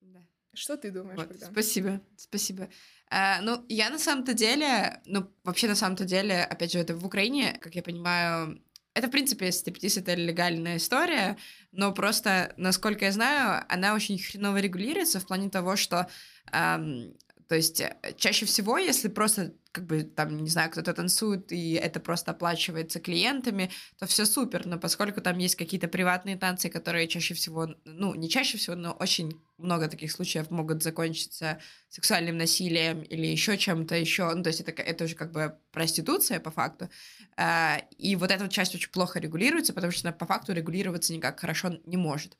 [0.00, 0.20] Да.
[0.54, 2.68] Что ты думаешь, Вот, спасибо, спасибо.
[3.10, 7.04] А, ну, я на самом-то деле, ну, вообще на самом-то деле, опять же, это в
[7.06, 8.62] Украине, как я понимаю,
[8.94, 11.36] это, в принципе, стриптиз— это легальная история,
[11.70, 16.08] но просто, насколько я знаю, она очень хреново регулируется в плане того, что,
[16.50, 17.14] ам,
[17.46, 21.74] то есть, э, чаще всего, если просто, как бы, там, не знаю, кто-то танцует, и
[21.74, 27.06] это просто оплачивается клиентами, то все супер, но поскольку там есть какие-то приватные танцы, которые
[27.08, 33.02] чаще всего, ну, не чаще всего, но очень много таких случаев могут закончиться сексуальным насилием
[33.02, 36.88] или еще чем-то еще, ну, то есть это, это уже как бы проституция по факту,
[37.36, 41.40] А, и вот эта часть очень плохо регулируется, потому что она по факту регулироваться никак
[41.40, 42.36] хорошо не может.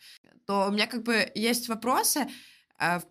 [0.47, 2.27] То у меня как бы есть вопросы,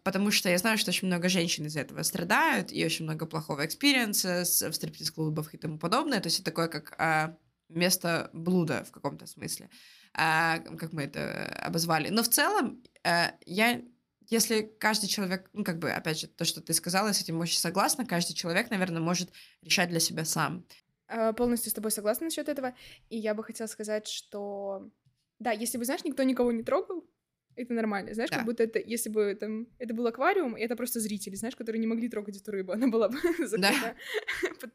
[0.03, 3.65] потому что я знаю, что очень много женщин из этого страдают, и очень много плохого
[3.65, 7.37] experience а в стриптиз-клубах и тому подобное, то есть это такое как а,
[7.69, 9.69] место блуда в каком-то смысле,
[10.13, 12.09] а, как мы это обозвали.
[12.09, 13.81] Но в целом а, я
[14.29, 17.39] если каждый человек, ну, как бы, опять же, то, что ты сказала, я с этим
[17.39, 20.65] очень согласна, каждый человек, наверное, может решать для себя сам.
[21.07, 22.75] А, Полностью с тобой согласна насчет этого.
[23.09, 24.89] И я бы хотела сказать, что
[25.39, 27.05] да, если бы, знаешь, никто никого не трогал,
[27.57, 28.13] это нормально.
[28.13, 28.37] Знаешь, Да.
[28.37, 31.79] как будто это, если бы там это был аквариум, и это просто зрители, знаешь, которые
[31.79, 33.17] не могли трогать эту рыбу, она была бы
[33.47, 33.95] закрыта
[34.61, 34.71] под,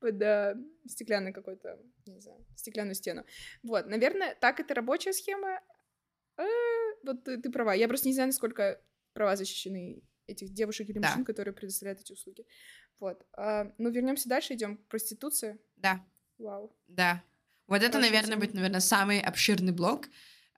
[0.00, 0.54] под, а,
[0.86, 3.24] стеклянный какой-то, не знаю, стеклянную стену.
[3.62, 5.60] Вот, наверное, так это рабочая схема.
[6.36, 6.44] Э,
[7.04, 7.74] вот ты, ты права.
[7.74, 8.80] Я просто не знаю, насколько
[9.12, 11.08] права защищены этих девушек или Да.
[11.08, 12.44] мужчин, которые предоставляют эти услуги.
[13.00, 13.26] Вот.
[13.32, 15.58] А, ну, вернемся дальше, идем к проституции.
[15.76, 16.04] Да,
[16.38, 16.76] Вау.
[16.88, 17.22] да.
[17.66, 20.08] Вот это, Хорошая наверное, будет, наверное, самый обширный блок,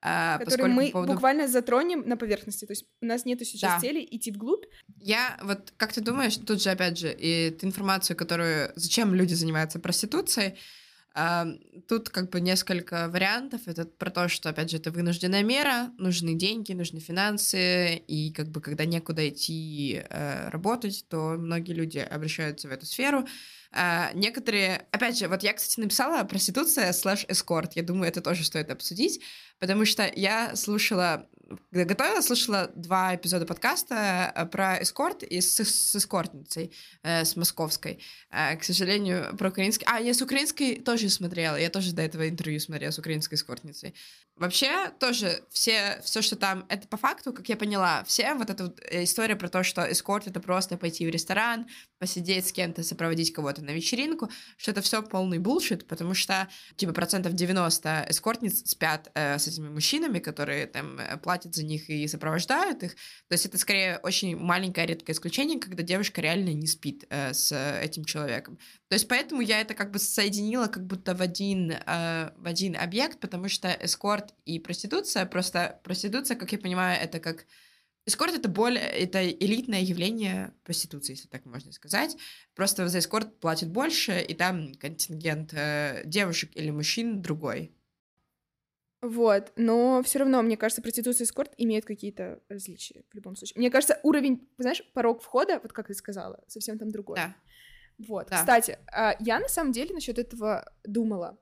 [0.02, 1.12] а, который мы по поводу...
[1.12, 2.64] буквально затронем на поверхности.
[2.64, 3.80] То есть у нас нету сейчас Да.
[3.80, 4.64] цели идти вглубь.
[4.96, 8.72] Я вот, как ты думаешь, тут же, опять же, и информацию, которую...
[8.76, 10.56] Зачем люди занимаются проституцией,
[11.88, 13.62] тут как бы несколько вариантов.
[13.66, 18.48] Это про то, что, опять же, это вынужденная мера, нужны деньги, нужны финансы, и как
[18.48, 23.26] бы когда некуда идти э, работать, то многие люди обращаются в эту сферу.
[23.72, 27.74] А, некоторые, опять же, вот я, кстати, написала проституция слэш эскорт.
[27.76, 29.20] Я думаю, это тоже стоит обсудить,
[29.58, 31.28] потому что я слушала
[31.70, 37.36] когда готовила, слышала два эпизода подкаста э, про эскорт и с, с эскортницей, э, с
[37.36, 38.02] московской.
[38.30, 39.86] Э, к сожалению, про украинский...
[39.88, 43.94] А, я с украинской тоже смотрела, я тоже до этого интервью смотрела с украинской эскортницей.
[44.36, 48.64] Вообще, тоже все, все, что там, это по факту, как я поняла, все вот эта
[48.64, 51.66] вот э, история про то, что эскорт— это просто пойти в ресторан,
[51.98, 56.94] посидеть с кем-то, сопроводить кого-то на вечеринку, что это все полный булшит, потому что, типа,
[56.94, 62.06] процентов 90 эскортниц спят э, с этими мужчинами, которые там э, платят за них и
[62.06, 62.94] сопровождают их.
[63.28, 67.52] То есть это скорее очень маленькое, редкое исключение, когда девушка реально не спит э, с
[67.82, 68.58] этим человеком.
[68.88, 72.76] То есть поэтому я это как бы соединила как будто в один, э, в один
[72.76, 77.46] объект, потому что эскорт и проституция, просто проституция, как я понимаю, это как...
[78.06, 78.82] Эскорт— это более...
[78.82, 82.16] Это элитное явление проституции, если так можно сказать.
[82.54, 87.72] Просто за эскорт платят больше, и там контингент э, девушек или мужчин другой.
[89.02, 93.58] Вот, но все равно, мне кажется, проституция и эскорт имеют какие-то различия в любом случае.
[93.58, 97.16] Мне кажется, уровень, знаешь, порог входа, вот как ты сказала, совсем там другой.
[97.16, 97.36] Да.
[97.98, 98.28] Вот.
[98.28, 98.38] Да.
[98.38, 101.38] Кстати, а, я на самом деле насчет этого думала.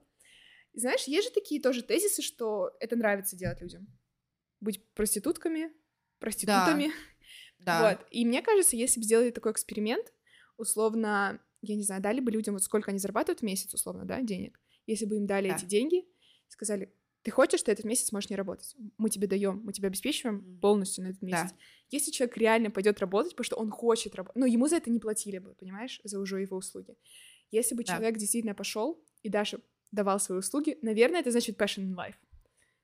[0.73, 3.89] Знаешь, есть же такие тоже тезисы, что это нравится делать людям.
[4.61, 5.73] Быть проститутками,
[6.21, 6.93] проститутами.
[7.59, 7.81] Да.
[7.91, 8.07] Вот.
[8.13, 10.13] И мне кажется, если бы сделали такой эксперимент,
[10.57, 14.21] условно, я не знаю, дали бы людям, вот сколько они зарабатывают в месяц, условно, да,
[14.21, 15.57] денег, если бы им дали Да.
[15.57, 16.05] эти деньги,
[16.47, 18.75] сказали, ты хочешь, ты этот месяц можешь не работать.
[18.97, 21.27] Мы тебе даем, мы тебя обеспечиваем полностью на этот Да.
[21.27, 21.55] месяц.
[21.91, 24.99] Если человек реально пойдет работать, потому что он хочет работать, ну, ему за это не
[25.01, 26.95] платили бы, понимаешь, за уже его услуги.
[27.51, 27.93] Если бы Да.
[27.95, 32.15] человек действительно пошел и Даша давал свои услуги, наверное, это значит passion in life.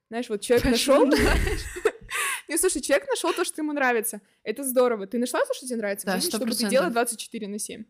[0.09, 1.05] Знаешь, вот человек нашел.
[2.47, 4.21] Не, слушай, человек нашел то, что ему нравится.
[4.43, 5.07] Это здорово.
[5.07, 6.05] Ты нашла то, что тебе нравится?
[6.05, 6.69] Да, жизни, чтобы ты 100%.
[6.69, 7.85] делала 24 на 7.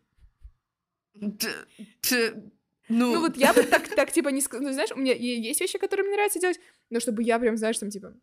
[2.87, 4.67] Ну, Ну вот я бы так, так типа не сказала.
[4.67, 7.77] Ну, знаешь, у меня есть вещи, которые мне нравится делать, но чтобы я прям, знаешь,
[7.79, 8.13] там типа...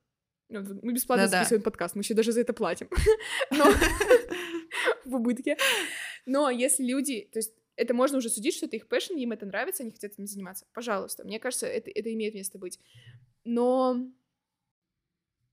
[0.48, 1.38] ну, Мы бесплатно Да-да.
[1.38, 2.88] записываем подкаст, мы еще даже за это платим.
[3.51, 3.64] Но
[5.05, 5.57] в убытке.
[6.27, 9.46] Но если люди, то есть это можно уже судить, что это их passion, им это
[9.46, 10.66] нравится, они хотят этим заниматься.
[10.72, 12.79] Пожалуйста, мне кажется, это, это имеет место быть.
[13.44, 13.94] Но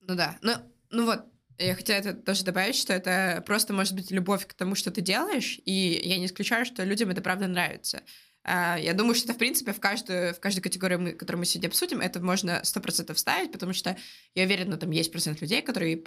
[0.02, 0.54] Ну да, ну,
[0.92, 1.26] ну вот,
[1.58, 5.02] я хотела это тоже добавить, что это просто может быть любовь к тому, что ты
[5.02, 8.04] делаешь, и я не исключаю, что людям это правда нравится.
[8.44, 11.46] А, Я думаю, что это, в принципе, в каждую, в каждую категорию, мы- которую мы
[11.46, 13.98] сегодня обсудим, это можно сто процентов вставить, потому что
[14.34, 16.04] я уверена, там есть процент людей, которые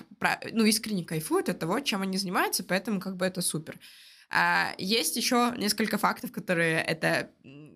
[0.53, 3.79] ну, искренне кайфуют от того, чем они занимаются, поэтому как бы это супер.
[4.31, 7.31] А, Есть еще несколько фактов, которые это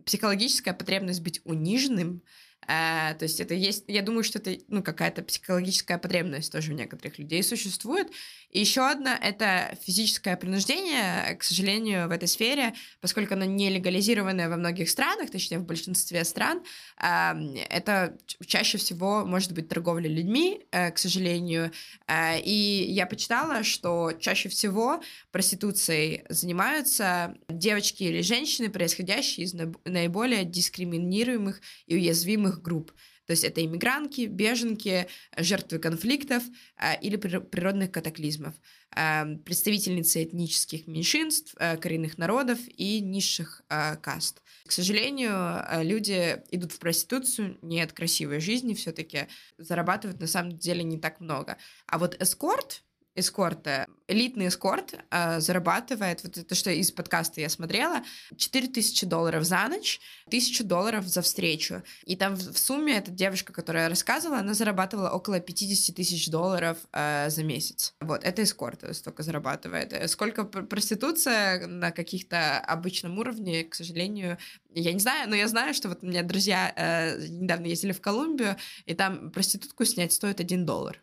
[0.07, 2.23] психологическая потребность быть униженным,
[2.67, 6.75] а, то есть это есть, я думаю, что это ну, какая-то психологическая потребность тоже у
[6.75, 8.09] некоторых людей существует.
[8.51, 14.49] И еще одна— это физическое принуждение, к сожалению, в этой сфере, поскольку оно не легализированное
[14.49, 16.63] во многих странах, точнее, в большинстве стран,
[16.97, 17.37] а,
[17.69, 21.71] это чаще всего может быть торговля людьми, э, к сожалению.
[22.07, 25.03] А, И я почитала, что чаще всего
[25.33, 32.93] проституцией занимаются девочки или женщины, происходящие из наиболее дискриминируемых и уязвимых групп.
[33.27, 36.45] То есть это иммигрантки, беженки, жертвы конфликтов
[36.77, 38.55] а, или прир- природных катаклизмов,
[38.93, 44.43] а, представительницы этнических меньшинств, а, коренных народов и низших а, каст.
[44.65, 49.27] К сожалению, а, люди идут в проституцию не от красивой жизни, все-таки
[49.59, 51.59] зарабатывают на самом деле не так много.
[51.87, 52.85] А вот эскорт,
[53.17, 58.03] эскорта, элитный эскорт а, зарабатывает, вот это что из подкаста я смотрела,
[58.37, 61.83] 4000 долларов за ночь, 1000 долларов за встречу.
[62.05, 66.79] И там в, в сумме эта девушка, которая рассказывала, она зарабатывала около 50 тысяч долларов
[66.93, 67.95] а, за месяц.
[68.01, 69.93] Вот, это эскорт э, столько зарабатывает.
[69.93, 74.39] Э, Сколько пр- проституция на каких-то обычном уровне, к сожалению,
[74.71, 78.01] я не знаю, но я знаю, что вот у меня друзья э, недавно ездили в
[78.01, 81.03] Колумбию, и там проститутку снять стоит 1 доллар.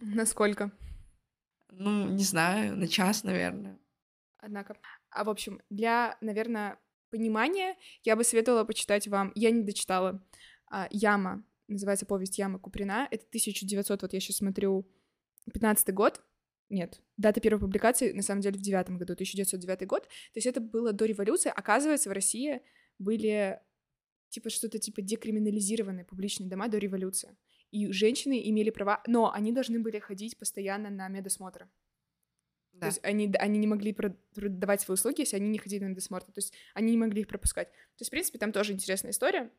[0.00, 0.70] насколько?
[1.78, 3.78] Ну, не знаю, на час, наверное.
[4.38, 4.76] Однако.
[5.10, 6.78] А в общем, для, наверное,
[7.10, 9.32] понимания я бы советовала почитать вам.
[9.34, 10.22] Я не дочитала.
[10.70, 11.44] а, Яма.
[11.68, 13.08] Называется повесть Яма Куприна.
[13.10, 14.86] Это 1900, вот я сейчас смотрю,
[15.52, 16.20] 15 год.
[16.68, 20.02] Нет, дата первой публикации, на самом деле, в девятом году, 1909 год.
[20.04, 21.52] То есть это было до революции.
[21.54, 22.60] Оказывается, в России
[22.98, 23.60] были
[24.30, 27.36] типа что-то типа декриминализированные публичные дома до революции.
[27.74, 31.64] И женщины имели права, но они должны были ходить постоянно на медосмотры.
[32.72, 32.86] То Да.
[32.86, 36.26] есть они, они не могли прод- продавать свои услуги, если они не ходили на медосмотр.
[36.26, 37.68] То есть они не могли их пропускать.
[37.70, 39.50] То есть, в принципе, там тоже интересная история.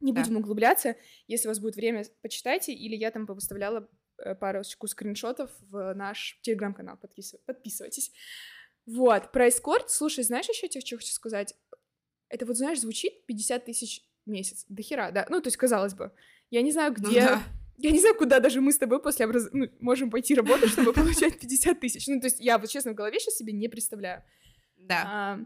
[0.00, 0.22] Не Да.
[0.22, 0.96] будем углубляться.
[1.28, 2.72] Если у вас будет время, почитайте.
[2.72, 3.86] Или я там выставляла
[4.18, 6.96] э, парочку скриншотов в наш телеграм-канал.
[6.96, 8.12] Подписыв- Подписывайтесь.
[8.86, 9.30] Вот.
[9.32, 9.90] Про эскорт.
[9.90, 11.54] Слушай, знаешь еще тебе, что хочу сказать?
[12.28, 14.64] Это вот, знаешь, звучит 50 тысяч в месяц.
[14.68, 15.26] До хера, да?
[15.28, 16.12] Ну, то есть, казалось бы.
[16.52, 17.20] Я не знаю, Ну где...
[17.20, 17.42] да.
[17.78, 19.48] Я не знаю, куда даже мы с тобой после образ...
[19.52, 22.06] ну, можем пойти работать, чтобы получать 50 тысяч.
[22.06, 24.22] Ну, то есть я вот честно в голове сейчас себе не представляю.
[24.76, 25.02] Да.
[25.06, 25.40] А,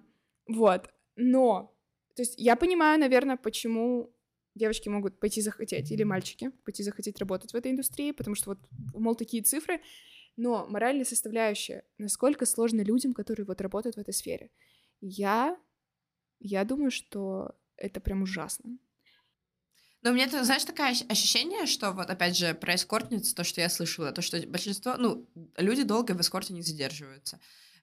[0.48, 0.90] вот.
[1.14, 1.72] Но,
[2.16, 4.12] то есть я понимаю, наверное, почему
[4.56, 8.58] девочки могут пойти захотеть, или мальчики пойти захотеть работать в этой индустрии, потому что вот,
[8.92, 9.80] мол, такие цифры,
[10.36, 14.50] но моральная составляющая, насколько сложно людям, которые вот работают в этой сфере.
[15.00, 15.56] Я,
[16.40, 18.76] я думаю, что это прям ужасно.
[20.06, 23.60] Но у меня, ты знаешь, такое ощущение, что вот опять же про эскортниц, то, что
[23.60, 27.40] я слышала, то, что большинство, ну, люди долго в эскорте не задерживаются.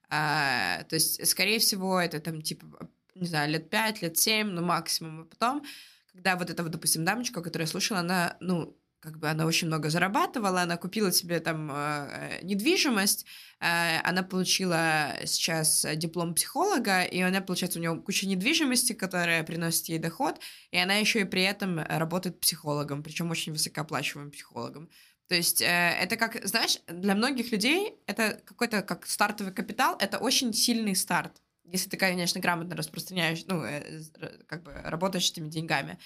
[0.08, 2.66] А, то есть, скорее всего, это там, типа,
[3.14, 5.24] не знаю, лет пять, лет семь, ну, максимум.
[5.24, 5.66] А потом,
[6.14, 9.68] когда вот эта вот, допустим, дамочка, которую я слушала, она, ну, как бы она очень
[9.68, 13.26] много зарабатывала, она купила себе там э, недвижимость,
[13.60, 19.90] э, она получила сейчас диплом психолога, и она, получается, у нее куча недвижимости, которая приносит
[19.90, 20.40] ей доход,
[20.72, 24.90] и она еще и при этом работает психологом, причем очень высокооплачиваемым психологом.
[25.28, 30.18] То есть э, это как, знаешь, для многих людей это какой-то как стартовый капитал, это
[30.18, 34.00] очень сильный старт, если ты, конечно, грамотно распространяешь, ну, э,
[34.48, 36.00] как бы работаешь этими деньгами.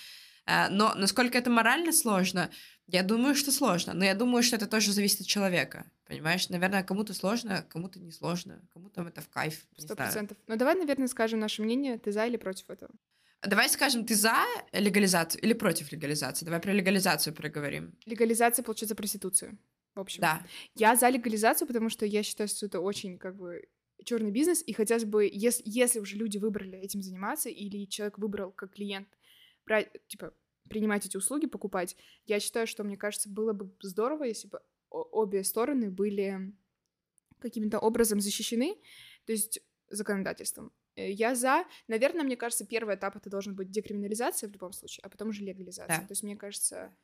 [0.45, 2.49] Э, но насколько это морально сложно,
[2.87, 5.91] я думаю, что сложно, но я думаю, что это тоже зависит от человека.
[6.05, 9.65] Понимаешь, наверное, кому-то сложно, кому-то не сложно, кому-то это в кайф.
[9.77, 10.37] Сто процентов.
[10.47, 12.91] Ну давай, наверное, скажем наше мнение, ты за или против этого?
[13.43, 14.35] Давай скажем, ты за
[14.71, 16.45] легализацию или против легализации?
[16.45, 17.93] Давай про легализацию проговорим.
[18.05, 19.57] Легализация, получается, проституцию.
[19.93, 20.21] В общем.
[20.21, 20.45] Да.
[20.75, 23.67] Я за легализацию, потому что я считаю, что это очень, как бы,
[24.03, 28.51] черный бизнес, и хотелось бы, если, если уже люди выбрали этим заниматься, или человек выбрал
[28.51, 29.07] как клиент,
[29.65, 30.33] брать, типа,
[30.69, 35.43] принимать эти услуги, покупать, я считаю, что, мне кажется, было бы здорово, если бы обе
[35.43, 36.53] стороны были
[37.39, 38.77] каким-то образом защищены,
[39.25, 40.71] то есть законодательством.
[40.95, 41.65] Э, я за.
[41.87, 45.43] Наверное, мне кажется, первый этап это должен быть декриминализация в любом случае, а потом уже
[45.43, 46.01] легализация.
[46.01, 46.07] Да.
[46.07, 46.95] То есть, мне кажется,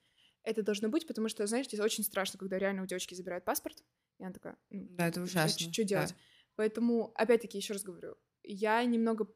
[0.43, 3.83] это должно быть, потому что, знаешь, здесь очень страшно, когда реально у девочки забирают паспорт,
[4.19, 5.71] и она такая, ну, да, это ужасно.
[5.71, 6.09] Что делать?
[6.09, 6.15] Да.
[6.55, 9.27] Поэтому, опять-таки, еще раз говорю, я немного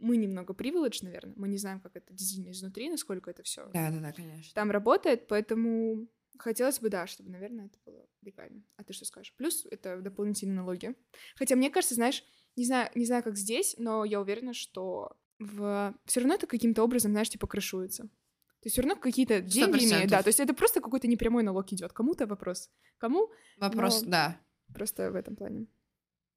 [0.00, 3.66] мы немного привилегь, наверное, мы не знаем, как это действительно изнутри, насколько это все.
[3.72, 4.52] Да, да, да, конечно.
[4.54, 6.08] Там работает, поэтому
[6.38, 8.62] хотелось бы, да, чтобы, наверное, это было легально.
[8.76, 9.34] А ты что скажешь?
[9.36, 10.94] Плюс это дополнительные налоги.
[11.36, 12.24] Хотя мне кажется, знаешь,
[12.56, 15.94] не знаю, не знаю, как здесь, но я уверена, что в...
[16.06, 18.04] все равно это каким-то образом, знаешь, типа крышуется.
[18.04, 20.22] То есть все равно какие-то деньги имеют, да.
[20.22, 21.92] То есть это просто какой-то непрямой налог идет.
[21.92, 22.70] Кому-то вопрос.
[22.98, 23.30] Кому?
[23.58, 24.40] Вопрос, но да.
[24.74, 25.66] Просто в этом плане.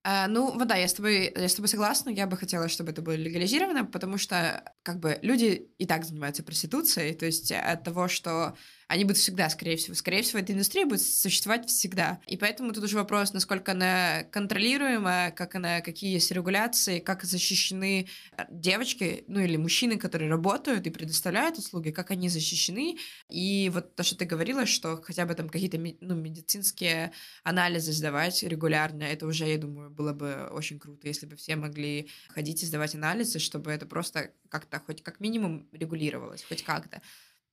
[0.05, 2.09] А, ну, вот да, я с, тобой, я с тобой согласна.
[2.09, 6.43] Я бы хотела, чтобы это было легализировано, потому что, как бы, люди и так занимаются
[6.43, 7.13] проституцией.
[7.13, 8.57] То есть от того, что
[8.93, 9.95] они будут всегда, скорее всего.
[9.95, 12.19] Скорее всего, эта индустрия будет существовать всегда.
[12.27, 18.07] И поэтому тут уже вопрос, насколько она контролируемая, как она, какие есть регуляции, как защищены
[18.37, 22.97] э, девочки, ну или мужчины, которые работают и предоставляют услуги, как они защищены.
[23.29, 28.43] И вот то, что ты говорила, что хотя бы там какие-то ну, медицинские анализы сдавать
[28.43, 32.67] регулярно, это уже, я думаю, было бы очень круто, если бы все могли ходить и
[32.67, 37.01] сдавать анализы, чтобы это просто как-то хоть как минимум регулировалось, хоть как-то.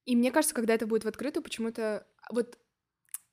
[0.04, 2.58] И мне кажется, когда это будет в открытую, почему-то вот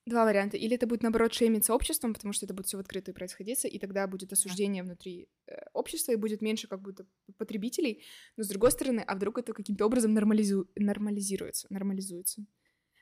[0.08, 0.58] два варианта.
[0.58, 3.78] Или это будет, наоборот, шеймиться обществом, потому что это будет все в открытую происходиться, и
[3.78, 7.06] тогда будет осуждение внутри э, общества, и будет меньше как будто
[7.38, 8.04] потребителей.
[8.38, 10.70] Но с другой стороны, а вдруг это каким-то образом нормализу...
[10.76, 12.46] нормализируется, нормализуется.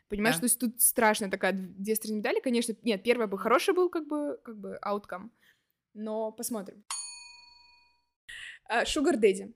[0.10, 0.42] Понимаешь, да.
[0.42, 2.76] то есть тут страшная такая две стороны медали, конечно.
[2.84, 5.30] Нет, первое бы хороший был как бы, как бы outcome,
[5.94, 6.84] но посмотрим.
[8.86, 9.54] Шугар uh, Дэдди.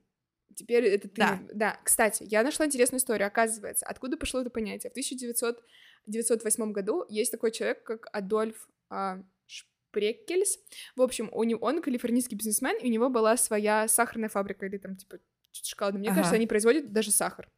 [0.56, 1.16] Теперь это ты...
[1.16, 1.40] Да.
[1.54, 1.80] да.
[1.84, 3.28] Кстати, я нашла интересную историю.
[3.28, 4.90] Оказывается, откуда пошло это понятие?
[4.90, 10.60] В 1908 году есть такой человек, как Адольф а, Шпреккельс.
[10.96, 14.78] В общем, у него, он калифорнийский бизнесмен, и у него была своя сахарная фабрика, или
[14.78, 15.20] там, типа,
[15.52, 16.00] шоколадная.
[16.00, 16.18] Мне ага.
[16.18, 17.50] кажется, они производят даже сахар.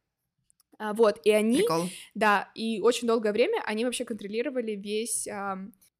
[0.78, 1.58] А, вот, и они...
[1.58, 1.84] Прикол.
[2.14, 5.58] Да, и очень долгое время они вообще контролировали весь а,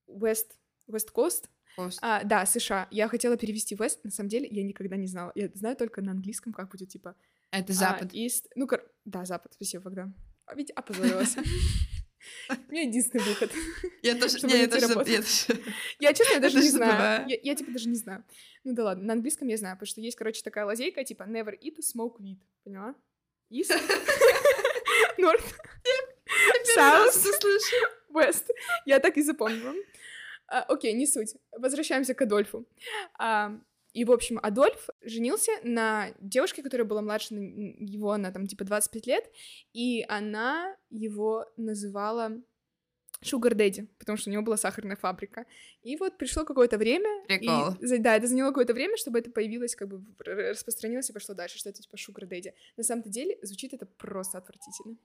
[0.08, 0.52] West,
[0.90, 1.44] West Coast,
[2.00, 2.88] а, да, США.
[2.90, 5.32] Я хотела перевести West, на самом деле я никогда не знала.
[5.34, 7.16] Я знаю только на английском, как будет, типа...
[7.50, 8.10] Это Запад.
[8.12, 8.46] А, East...
[8.54, 8.82] Ну, кор...
[9.04, 10.14] да, Запад, спасибо, Богдан.
[10.46, 11.36] А ведь опозорилась.
[12.48, 13.50] У меня единственный выход.
[14.02, 14.86] Я тоже, не, я тоже,
[16.00, 17.28] я, честно, я даже не знаю.
[17.28, 18.24] Я, я, типа, даже не знаю.
[18.64, 21.52] Ну да ладно, на английском я знаю, потому что есть, короче, такая лазейка, типа, never
[21.58, 22.94] eat smoke weed, поняла?
[23.50, 23.72] East,
[25.18, 25.54] North,
[26.76, 27.26] South,
[28.14, 28.46] West.
[28.86, 29.74] Я так и запомнила.
[30.48, 31.36] А, окей, не суть.
[31.52, 32.66] Возвращаемся к Адольфу.
[33.18, 33.58] А,
[33.92, 39.06] и, в общем, Адольф женился на девушке, которая была младше его на, там, типа, 25
[39.06, 39.30] лет,
[39.72, 42.42] и она его называла
[43.22, 45.46] Шугар Дэдди, потому что у него была сахарная фабрика.
[45.82, 47.24] И вот пришло какое-то время.
[47.26, 47.74] Прикол.
[47.80, 51.58] И, да, это заняло какое-то время, чтобы это появилось, как бы распространилось и пошло дальше,
[51.58, 52.54] что это типа Шугар Дэдди.
[52.76, 54.96] На самом-то деле звучит это просто отвратительно.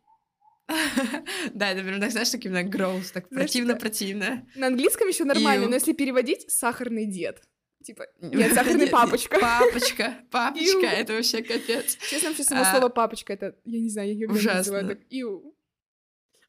[1.53, 4.47] Да, это прям так, знаешь, так именно gross, так противно-противно.
[4.55, 7.41] На английском еще нормально, но если переводить, сахарный дед.
[7.83, 9.39] Типа, нет, сахарный папочка.
[9.39, 11.97] Папочка, папочка, это вообще капец.
[12.09, 15.55] Честно, вообще само а, слово папочка, это, я не знаю, я ее называю так, иу.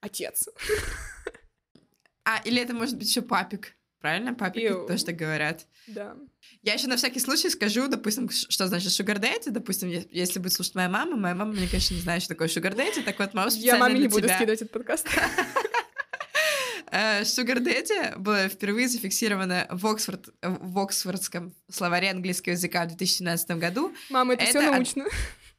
[0.00, 0.48] Отец.
[2.24, 3.77] А, или это может быть еще папик.
[4.00, 4.34] Правильно?
[4.34, 5.66] Папики тоже так говорят.
[5.88, 6.16] Да.
[6.62, 9.50] Я еще на всякий случай скажу, допустим, что значит sugar daddy.
[9.50, 12.76] Допустим, если будет слушать моя мама, моя мама, мне, конечно, не знает, что такое sugar
[12.76, 13.02] daddy.
[13.02, 14.36] Так вот, мама специально Я маме не буду тебя...
[14.36, 15.08] скидывать этот подкаст.
[16.90, 23.50] Э, sugar daddy было впервые зафиксировано в, Оксфорд, в Оксфордском словаре английского языка в 2017
[23.58, 23.94] году.
[24.08, 25.04] Мама, это, это все научно.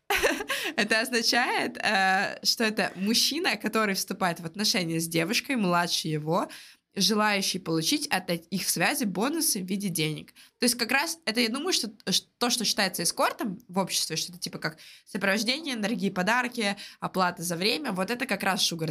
[0.76, 6.50] Это означает, э, что это мужчина, который вступает в отношения с девушкой младше его,
[6.96, 10.34] желающий получить от их связи бонусы в виде денег.
[10.60, 11.90] То есть как раз это, я думаю, что
[12.38, 17.56] то, что считается эскортом в обществе, что это типа как сопровождение, дорогие подарки, оплата за
[17.56, 18.90] время, вот это как раз sugar.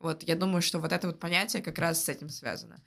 [0.00, 2.82] Вот я думаю, что вот это вот понятие как раз с этим связано.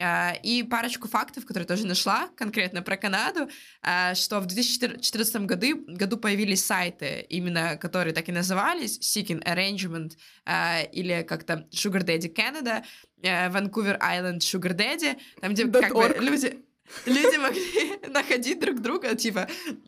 [0.00, 3.48] А, и парочку фактов, которые тоже нашла конкретно про Канаду,
[3.82, 10.12] а, что в 2014 году, году появились сайты, именно которые так и назывались, Seeking Arrangement
[10.44, 12.84] а, или как-то Sugar Daddy Canada,
[13.22, 16.58] Vancouver Island Sugar Daddy, там где как бы люди...
[17.04, 19.46] Люди могли находить друг друга, типа,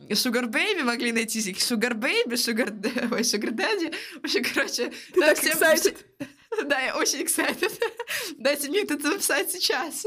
[0.09, 2.69] Sugar Baby могли найти Sugar Baby, Sugar,
[3.11, 3.91] ой, Sugar Daddy.
[4.21, 5.57] Вообще, короче, Ты так всем...
[6.65, 7.71] Да, я очень excited.
[8.37, 10.05] Дайте мне этот веб-сайт сейчас.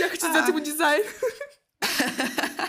[0.00, 1.04] Я хочу сделать ему дизайн.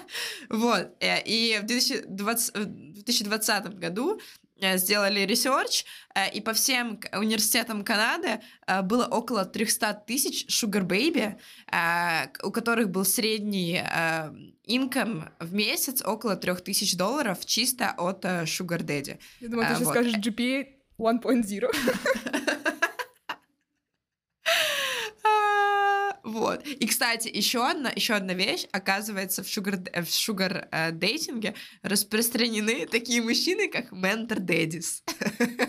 [0.49, 0.89] Вот.
[0.99, 4.19] Э, и в 2020 году
[4.59, 8.41] э, сделали research, э, и по всем университетам Канады
[8.83, 11.39] было около 300 тысяч sugar baby,
[12.43, 13.81] у которых был средний
[14.65, 19.17] income в месяц около 3000 долларов чисто от sugar daddy.
[19.39, 19.93] Я думаю, ты сейчас вот.
[19.93, 20.67] скажешь GPA
[20.99, 22.34] 1.0.
[26.35, 26.67] Вот.
[26.67, 32.87] И, кстати, еще одна, еще одна вещь, оказывается, в шугар, в шугар э, дейтинге распространены
[32.87, 35.01] такие мужчины, как ментор дэдис.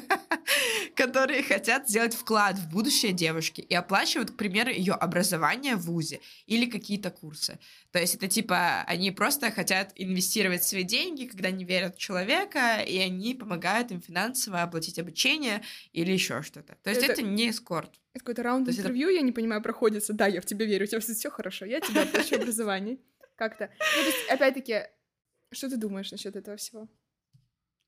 [0.97, 6.21] которые хотят сделать вклад в будущее девушки и оплачивают, к примеру, ее образование в ВУЗе
[6.47, 7.59] или какие-то курсы.
[7.93, 12.81] То есть это типа они просто хотят инвестировать свои деньги, когда не верят в человека,
[12.81, 15.62] и они помогают им финансово оплатить обучение
[15.93, 16.77] или еще что-то.
[16.83, 17.93] То есть это, это не эскорт.
[18.17, 19.17] Это какой-то раунд интервью, это...
[19.17, 20.14] я не понимаю, проходится.
[20.14, 22.99] Да, я в тебя верю, у тебя все хорошо, я тебе оплачу образование.
[23.37, 23.71] Как-то.
[23.79, 24.85] Ну, то есть, опять-таки,
[25.53, 26.89] что ты думаешь насчет этого всего?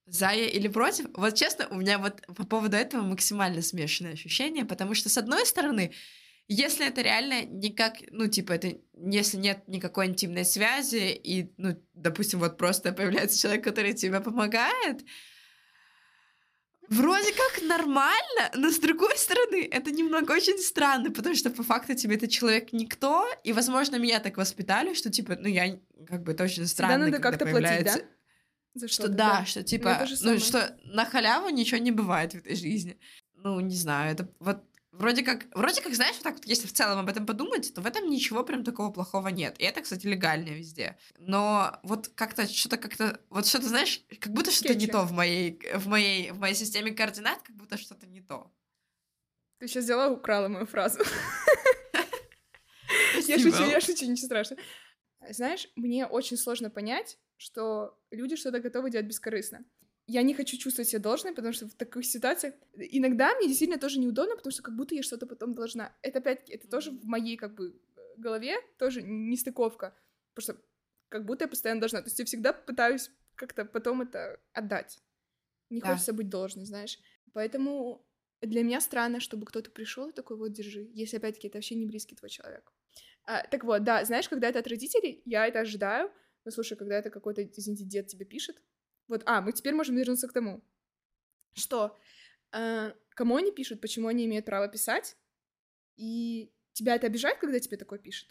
[0.04, 1.06] За или против?
[1.14, 5.46] Вот честно, у меня вот по поводу этого максимально смешанное ощущение, потому что, с одной
[5.46, 5.94] стороны,
[6.46, 12.40] если это реально никак, ну, типа, это, если нет никакой интимной связи, и, ну, допустим,
[12.40, 15.06] вот просто появляется человек, который тебе помогает,
[16.88, 21.94] вроде как нормально, но с другой стороны, это немного очень странно, потому что по факту
[21.94, 26.32] тебе этот человек никто, и, возможно, меня так воспитали, что, типа, ну, я, как бы,
[26.32, 27.92] это очень странно, Всегда надо как-то появляется...
[27.92, 28.18] платить, да?
[28.74, 32.36] За что, да, да, что типа, ну, ну что на халяву ничего не бывает в
[32.36, 32.96] этой жизни.
[33.34, 34.62] Ну, не знаю, это вот
[34.98, 37.80] вроде как, вроде как, знаешь, вот так вот, если в целом об этом подумать, то
[37.80, 39.58] в этом ничего прям такого плохого нет.
[39.58, 40.98] И это, кстати, легально везде.
[41.18, 45.60] Но вот как-то что-то как-то, вот что-то, знаешь, как будто что-то не то в моей,
[45.74, 48.52] в моей, в моей системе координат, как будто что-то не то.
[49.58, 50.98] Ты сейчас взяла украла мою фразу.
[53.26, 54.62] Я шучу, я шучу, ничего страшного.
[55.30, 59.64] Знаешь, мне очень сложно понять, что люди что-то готовы делать бескорыстно.
[60.08, 64.00] Я не хочу чувствовать себя должной, потому что в таких ситуациях иногда мне действительно тоже
[64.00, 65.94] неудобно, потому что как будто я что-то потом должна.
[66.02, 67.78] Это опять-таки, это тоже в моей как бы
[68.16, 69.94] голове тоже нестыковка,
[70.34, 70.64] потому что
[71.10, 72.00] как будто я постоянно должна.
[72.00, 74.98] То есть я всегда пытаюсь как-то потом это отдать.
[75.70, 75.92] Не да.
[75.92, 76.98] хочется быть должной, знаешь.
[77.34, 78.04] Поэтому
[78.40, 80.90] для меня странно, чтобы кто-то пришел и такой, вот, держи.
[80.94, 82.72] Если, опять-таки, это вообще не близкий твой человек.
[83.24, 86.10] А, так вот, да, знаешь, когда это от родителей, я это ожидаю,
[86.44, 88.56] ну, слушай, когда это какой-то, извините, дед тебе пишет,
[89.08, 90.62] вот, а, мы теперь можем вернуться к тому,
[91.54, 91.96] что
[92.52, 95.16] э, кому они пишут, почему они имеют право писать,
[95.96, 98.28] и тебя это обижает, когда тебе такое пишет?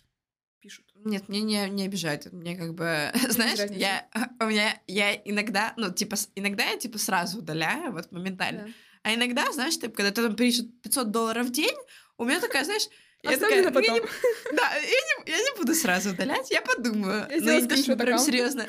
[0.59, 0.86] Пишут.
[0.95, 2.32] Нет, мне не, не обижает.
[2.32, 4.07] Мне как бы, знаешь, я,
[4.39, 8.65] у меня, я иногда, ну, типа, иногда я, типа, сразу удаляю, вот, моментально.
[8.65, 8.73] Да.
[9.03, 11.75] А иногда, знаешь, ты, когда ты там пишут 500 долларов в день,
[12.17, 12.88] у меня такая, знаешь,
[13.23, 13.84] я такая, потом.
[13.84, 14.01] Я не,
[14.55, 17.28] да, я не, я не буду сразу удалять, я подумаю.
[17.30, 18.67] Я но я то, чтобы прям серьезно.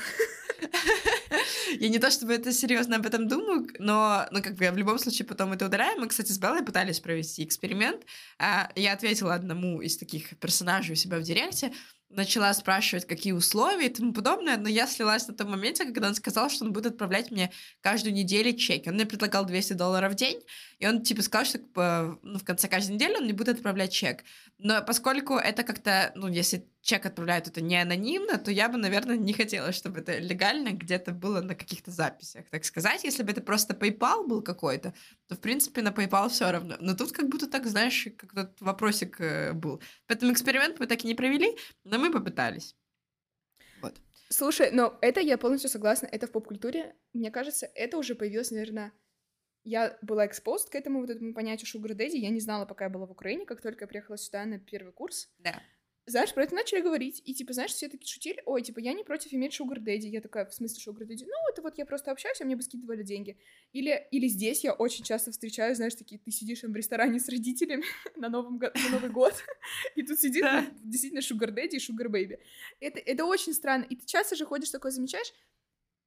[1.79, 4.77] Я не то, чтобы это серьезно об этом думаю, но, ну, как бы я в
[4.79, 6.01] любом случае потом это удаляю.
[6.01, 8.05] Мы, кстати, с Беллой пытались провести эксперимент.
[8.39, 11.73] А, я ответила одному из таких персонажей у себя в директе,
[12.11, 16.15] начала спрашивать, какие условия и тому подобное, но я слилась на том моменте, когда он
[16.15, 17.53] сказал, что он будет отправлять мне
[17.83, 18.89] каждую неделю чеки.
[18.89, 20.41] Он мне предлагал 200 долларов в день,
[20.79, 23.93] и он типа сказал, что типа, ну, в конце каждой недели он мне будет отправлять
[23.93, 24.23] чек.
[24.59, 29.17] Но поскольку это как-то, ну, если чек отправляют это не анонимно, то я бы, наверное,
[29.17, 33.03] не хотела, чтобы это легально где-то было на каких-то записях, так сказать.
[33.03, 34.95] Если бы это просто PayPal был какой-то,
[35.27, 36.77] то, в принципе, на PayPal все равно.
[36.79, 39.83] Но тут как будто так, знаешь, как тот вопросик э, был.
[40.07, 42.77] Поэтому эксперимент мы так и не провели, но мы попытались.
[43.83, 44.01] Вот.
[44.29, 46.95] Слушай, но это я полностью согласна, это в поп-культуре.
[47.13, 48.93] Мне кажется, это уже появилось, наверное,
[49.65, 52.91] я была экспост к этому вот этому понятию sugar daddy, я не знала, пока я
[52.91, 55.31] была в Украине, как только я приехала сюда на первый курс.
[55.39, 55.63] Да.
[56.09, 59.05] Знаешь, про это начали говорить, и, типа, знаешь, все такие шутили, ой, типа, я не
[59.05, 60.07] против иметь sugar daddy.
[60.07, 61.27] Я такая, в смысле sugar daddy?
[61.27, 63.37] Ну, это вот я просто общаюсь, а мне бы скидывали деньги.
[63.73, 67.85] Или, или здесь я очень часто встречаю, знаешь, такие, ты сидишь в ресторане с родителями
[68.17, 69.35] на, новом, на Новый год,
[69.97, 70.47] и тут сидит
[70.83, 72.39] действительно sugar daddy и sugar baby.
[72.81, 73.85] Это, это очень странно.
[73.85, 75.31] И ты часто же ходишь такое замечаешь,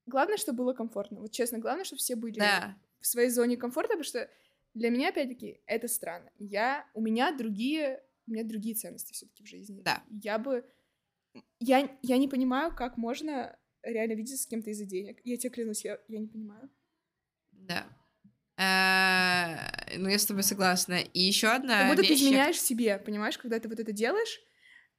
[0.08, 1.22] Главное, чтобы было комфортно.
[1.22, 4.30] Вот честно, главное, чтобы все были да в своей зоне комфорта, потому что
[4.74, 6.32] для меня, опять-таки, это странно.
[6.38, 9.82] Я, у меня другие, у меня другие ценности все-таки в жизни.
[9.82, 10.04] Да.
[10.10, 10.66] Я бы,
[11.60, 15.20] я, я не понимаю, как можно реально видеться с кем-то из-за денег.
[15.24, 16.70] Я тебе клянусь, я, я не понимаю.
[17.52, 17.86] Да.
[18.58, 21.00] Э, ну, я с тобой согласна.
[21.00, 22.20] И еще одна Как будто вещь...
[22.20, 24.40] ты изменяешь себе, понимаешь, когда ты вот это делаешь,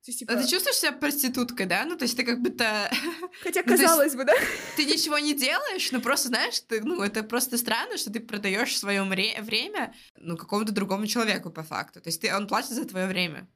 [0.04, 0.32] то есть, типа...
[0.32, 1.84] А ты чувствуешь себя проституткой, да?
[1.84, 2.90] Ну, то есть ты как будто...
[3.42, 4.32] Хотя, ну, казалось бы, да?
[4.76, 8.76] Ты ничего не делаешь, но просто, знаешь, ты, ну, это просто странно, что ты продаешь
[8.76, 12.00] свое время, ну, какому-то другому человеку, по факту.
[12.00, 13.48] То есть ты, он платит за твое время.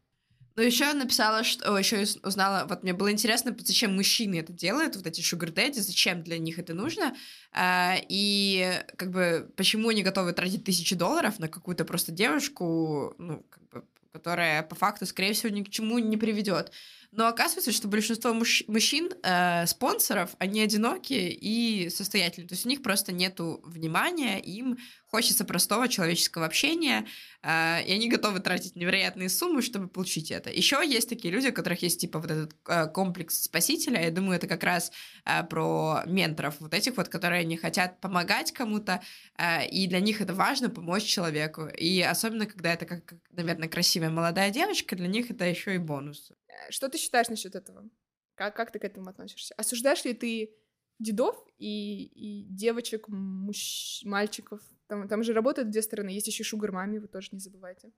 [0.55, 4.95] Но еще написала, что о, еще узнала, вот мне было интересно, зачем мужчины это делают,
[4.95, 7.15] вот эти sugar daddy, зачем для них это нужно,
[7.53, 13.45] а, и как бы почему они готовы тратить тысячи долларов на какую-то просто девушку, ну,
[13.51, 13.85] как бы
[14.17, 16.73] которая по факту, скорее всего, ни к чему не приведет.
[17.13, 22.49] Но оказывается, что большинство мужч- мужчин, э, спонсоров, они одинокие и состоятельные.
[22.49, 27.07] То есть у них просто нету внимания, им хочется простого человеческого общения,
[27.43, 30.51] э, и они готовы тратить невероятные суммы, чтобы получить это.
[30.51, 34.03] Еще есть такие люди, у которых есть типа вот этот э, комплекс спасителя.
[34.03, 34.93] Я думаю, это как раз
[35.25, 39.01] э, про менторов, вот этих вот, которые не хотят помогать кому-то,
[39.39, 41.67] э, и для них это важно помочь человеку.
[41.67, 43.69] И особенно, когда это, как, наверное,
[44.07, 46.33] красивая молодая девочка, для них это еще и бонус.
[46.49, 47.89] Э, что ты считаешь насчет этого?
[48.35, 49.55] Как, как ты к этому относишься?
[49.57, 50.51] Осуждаешь ли ты
[50.99, 54.05] дедов и, и девочек, мужч...
[54.05, 54.61] мальчиков?
[54.89, 56.11] Там, там же работают две стороны.
[56.11, 57.91] Есть еще шугар мами, вы тоже не забывайте.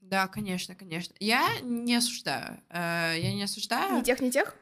[0.00, 1.14] Да, конечно, конечно.
[1.20, 2.60] Я не осуждаю.
[2.68, 3.98] Э, я не осуждаю.
[3.98, 4.56] Ни тех, ни тех?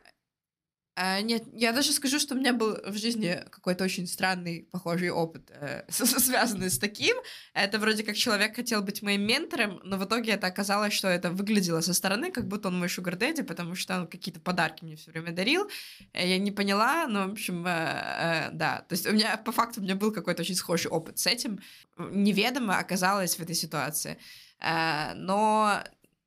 [1.02, 5.08] А, нет, я даже скажу, что у меня был в жизни какой-то очень странный, похожий
[5.08, 7.16] опыт, э, связанный с таким.
[7.54, 11.30] Это вроде как человек хотел быть моим ментором, но в итоге это оказалось, что это
[11.30, 15.10] выглядело со стороны, как будто он мой шугар потому что он какие-то подарки мне все
[15.10, 15.70] время дарил.
[16.12, 18.84] Э, я не поняла, но, в общем, э, э, да.
[18.86, 21.60] То есть у меня, по факту, у меня был какой-то очень схожий опыт с этим.
[21.96, 24.18] Неведомо оказалось в этой ситуации.
[24.60, 25.82] Э, но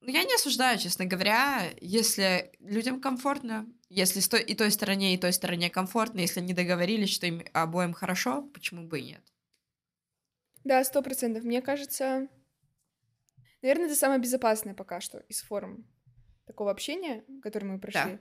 [0.05, 5.17] я не осуждаю, честно говоря, если людям комфортно, если с той, и той стороне, и
[5.17, 9.21] той стороне комфортно, если они договорились, что им обоим хорошо, почему бы и нет?
[10.63, 11.43] Да, сто процентов.
[11.43, 12.27] Мне кажется,
[13.61, 15.85] наверное, это самое безопасное пока что из форм
[16.45, 18.19] такого общения, который мы прошли,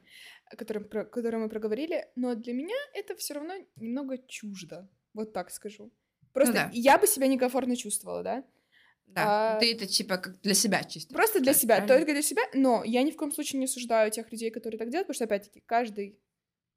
[0.50, 0.56] да.
[0.56, 5.50] который, про, который мы проговорили, но для меня это все равно немного чуждо, вот так
[5.50, 5.92] скажу.
[6.32, 6.70] Просто ну, да.
[6.72, 8.44] я бы себя некомфортно чувствовала, да?
[9.06, 11.12] Да, а, ты это типа как для себя чисто.
[11.12, 11.96] Просто для себя, правильно?
[11.98, 14.88] только для себя, но я ни в коем случае не осуждаю тех людей, которые так
[14.88, 16.18] делают, потому что, опять-таки, каждый...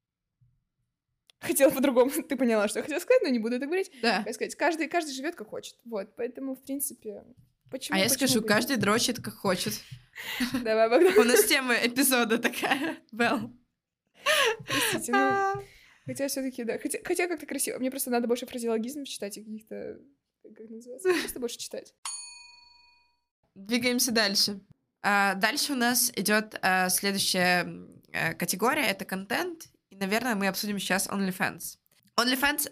[1.40, 3.90] Хотела по-другому, ты поняла, что я хотела сказать, но не буду это говорить.
[4.02, 4.20] Да.
[4.32, 7.24] сказать, каждый, каждый живет как хочет, вот, поэтому, в принципе,
[7.70, 7.96] почему...
[7.96, 8.48] А я почему скажу, бы...
[8.48, 9.72] каждый дрочит как хочет.
[10.62, 11.18] Давай, Богдан.
[11.18, 13.50] У нас тема эпизода такая, Белл.
[14.66, 15.62] Простите, ну...
[16.06, 16.78] Хотя все таки да.
[16.78, 17.78] Хотя, хотя как-то красиво.
[17.78, 20.00] Мне просто надо больше фразеологизмов читать и каких-то...
[20.42, 21.08] Как называется?
[21.08, 21.94] Просто больше читать.
[23.56, 24.60] Двигаемся дальше.
[25.02, 27.66] А, дальше у нас идет а, следующая
[28.12, 29.68] а, категория— это контент.
[29.88, 31.78] И, наверное, мы обсудим сейчас OnlyFans.
[32.20, 32.70] OnlyFans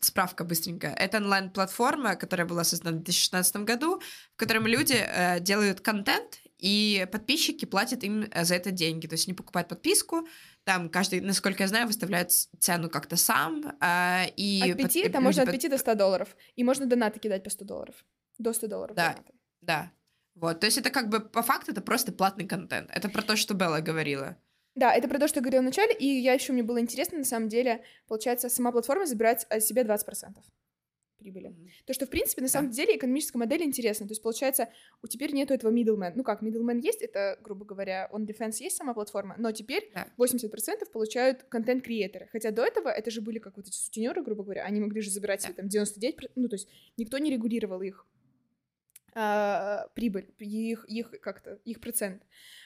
[0.00, 0.94] справка быстренькая.
[0.94, 4.00] Это онлайн-платформа, которая была создана в 2016 году,
[4.34, 9.06] в котором люди э, делают контент, и подписчики платят им э, за это деньги.
[9.06, 10.26] То есть они покупают подписку,
[10.64, 13.76] там каждый, насколько я знаю, выставляет цену как-то сам.
[13.80, 16.36] Э, и от 5, под, там можно от 5 до 100 долларов.
[16.54, 17.94] И можно донаты кидать по 100 долларов.
[18.38, 18.96] До 100 долларов.
[18.96, 19.32] Да, донаты.
[19.60, 19.92] да.
[20.34, 22.90] Вот, то есть это как бы по факту это просто платный контент.
[22.92, 24.36] Это про то, что Белла говорила.
[24.74, 27.24] Да, это про то, что я говорила вначале, и я еще мне было интересно, на
[27.24, 30.42] самом деле, получается, сама платформа забирает себе 20%.
[31.18, 31.48] прибыли.
[31.50, 31.68] Мгм.
[31.86, 32.52] То, что, в принципе, на Да.
[32.54, 34.08] самом деле экономическая модель интересна.
[34.08, 34.70] То есть, получается,
[35.04, 36.14] у теперь нету этого middleman.
[36.16, 40.08] Ну как, middleman есть, это, грубо говоря, OnlyFans есть сама платформа, но теперь Да.
[40.16, 42.28] 80% получают контент-креаторы.
[42.32, 45.10] Хотя до этого это же были как вот эти сутенеры, грубо говоря, они могли же
[45.10, 48.04] забирать себе там 99%, ну то есть никто не регулировал их
[49.14, 52.22] а, прибыль, их, их как-то, их процент.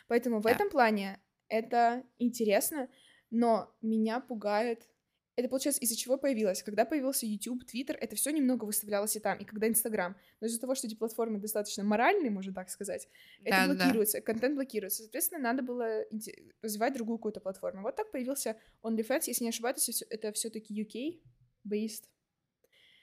[0.08, 0.50] Поэтому в Да.
[0.50, 2.88] этом плане это интересно,
[3.30, 4.88] но меня пугает
[5.36, 6.62] это, получается, из-за чего появилось?
[6.62, 10.16] Когда появился YouTube, Twitter, это все немного выставлялось и там, и когда Инстаграм.
[10.40, 13.06] Но из-за того, что эти платформы достаточно моральные, можно так сказать,
[13.44, 13.84] это Да-да-да.
[13.84, 15.02] блокируется, контент блокируется.
[15.02, 16.04] Соответственно, надо было
[16.62, 17.82] развивать другую какую-то платформу.
[17.82, 22.04] Вот так появился OnlyFans, если не ошибаюсь, это все-таки UK-based.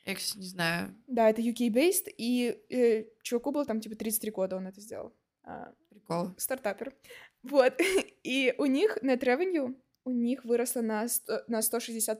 [0.05, 0.95] Я, кстати, не знаю.
[1.07, 5.13] Да, это UK-based, и э, чуваку было там типа 33 года, он это сделал.
[5.43, 6.33] А, Прикол.
[6.37, 6.93] стартапер.
[7.41, 7.73] Вот.
[8.23, 9.75] И у них net revenue
[10.05, 12.17] у них выросло на, 100, на 160%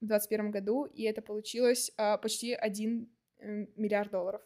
[0.00, 3.08] в 2021 году, и это получилось а, почти 1
[3.38, 4.42] э, миллиард долларов.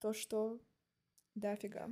[0.00, 0.60] То, что
[1.34, 1.88] дофига.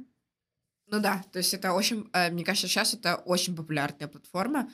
[0.87, 4.71] Ну да, то есть это очень, э, мне кажется, сейчас это очень популярная платформа,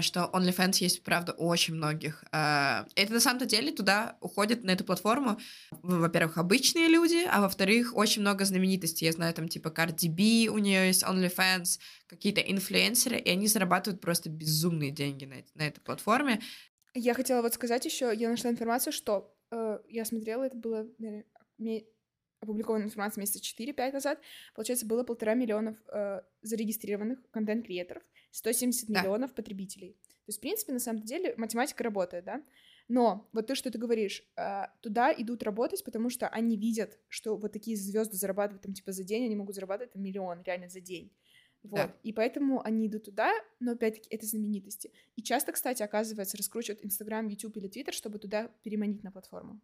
[0.00, 2.24] что OnlyFans есть, правда, у очень многих.
[2.32, 5.38] Э, Это на самом деле туда уходят на эту платформу,
[5.70, 9.06] во-первых, обычные люди, а во-вторых, очень много знаменитостей.
[9.06, 14.00] Я знаю, там типа Cardi B, у нее есть OnlyFans, какие-то инфлюенсеры, и они зарабатывают
[14.00, 16.40] просто безумные деньги на, на этой платформе.
[16.94, 21.24] Я хотела вот сказать еще, я нашла информацию, что э, я смотрела, это было наверное,
[22.40, 24.20] опубликована информация месяца 4-5 назад,
[24.54, 28.02] получается, было полтора миллионов э, зарегистрированных контент-креаторов,
[28.34, 29.00] 170 Да.
[29.00, 29.92] миллионов потребителей.
[30.02, 32.42] То есть, в принципе, на самом деле математика работает, да?
[32.88, 37.36] Но вот то, что ты говоришь, э, туда идут работать, потому что они видят, что
[37.36, 40.80] вот такие звезды зарабатывают там типа за день, они могут зарабатывать там миллион реально за
[40.80, 41.12] день.
[41.62, 41.76] Вот.
[41.76, 41.96] Да.
[42.02, 44.92] И поэтому они идут туда, но опять-таки это знаменитости.
[45.16, 49.60] И часто, кстати, оказывается, раскручивают Инстаграм, Ютуб или Твиттер, чтобы туда переманить на платформу.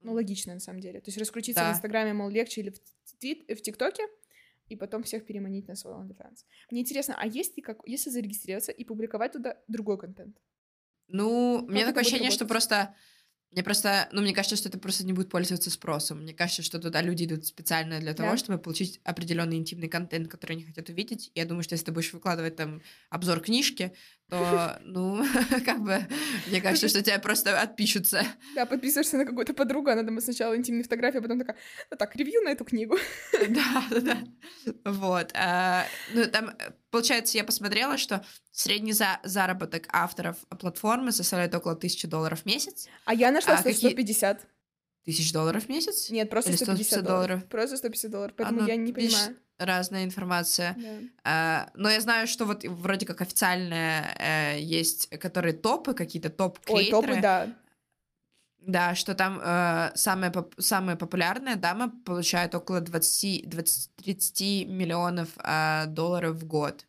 [0.00, 1.00] Ну, логично, на самом деле.
[1.00, 1.70] То есть раскрутиться Да.
[1.70, 2.80] в Инстаграме, мол, легче или в,
[3.20, 4.02] твит, в ТикТоке,
[4.70, 6.44] и потом всех переманить на свой OnlyFans.
[6.70, 10.36] Мне интересно, а есть ли как, если зарегистрироваться и публиковать туда другой контент?
[11.08, 12.94] Ну, меня это такое ощущение, что просто...
[13.50, 14.08] Мне просто...
[14.12, 16.22] Ну, мне кажется, что это просто не будет пользоваться спросом.
[16.22, 18.36] Мне кажется, что туда люди идут специально для того, Да.
[18.36, 21.32] чтобы получить определенный интимный контент, который они хотят увидеть.
[21.34, 23.92] Я думаю, что если ты будешь выкладывать там обзор книжки,
[24.30, 25.24] то, ну,
[25.64, 26.06] как бы,
[26.46, 28.24] мне кажется, что тебя просто отпишутся.
[28.54, 31.56] Да, подписываешься на какую-то подругу, она там сначала интимные фотографии, а потом такая,
[31.90, 32.96] ну так, ревью на эту книгу.
[33.50, 34.18] Да, да, да.
[34.84, 35.30] Вот.
[35.34, 36.52] а, Ну, там,
[36.90, 42.86] получается, я посмотрела, что средний за- заработок авторов платформы составляет около тысячи долларов в месяц.
[43.04, 44.46] А я нашла А что какие- 150.
[45.06, 46.10] Тысяч долларов в месяц?
[46.10, 47.26] Нет, просто Или 150 150 долларов.
[47.28, 47.48] долларов.
[47.48, 49.36] Просто 150 долларов, поэтому ну, я не видишь, понимаю.
[49.60, 50.74] Разная информация.
[50.78, 50.88] Да.
[51.24, 56.34] А, Но я знаю, что вот вроде как официальные э, есть, которые топы, какие-то Ой,
[56.34, 57.06] топ-креаторы.
[57.08, 57.48] топы, да.
[58.58, 65.84] Да, что там э, самая, поп- самая популярная дама получает около 20, 20-30 миллионов э,
[65.88, 66.86] долларов в год.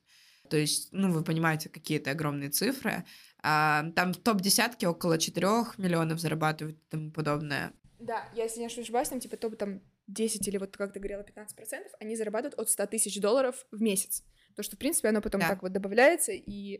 [0.49, 3.03] То есть, ну, вы понимаете, какие это огромные цифры.
[3.43, 5.47] А, там в топ-десятке около 4
[5.77, 7.73] миллионов зарабатывают и тому подобное.
[7.99, 9.81] Да, я, если не ошибаюсь, там типа топ там
[10.13, 11.47] 10 или вот как ты говорила, 15%,
[11.99, 14.23] они зарабатывают от 100 тысяч долларов в месяц.
[14.55, 15.49] То, что, в принципе, оно потом Да.
[15.49, 16.79] так вот добавляется, и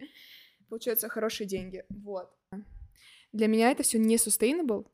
[0.69, 1.84] получаются хорошие деньги.
[1.89, 2.29] Вот.
[3.32, 4.88] Для меня это все не sustainable.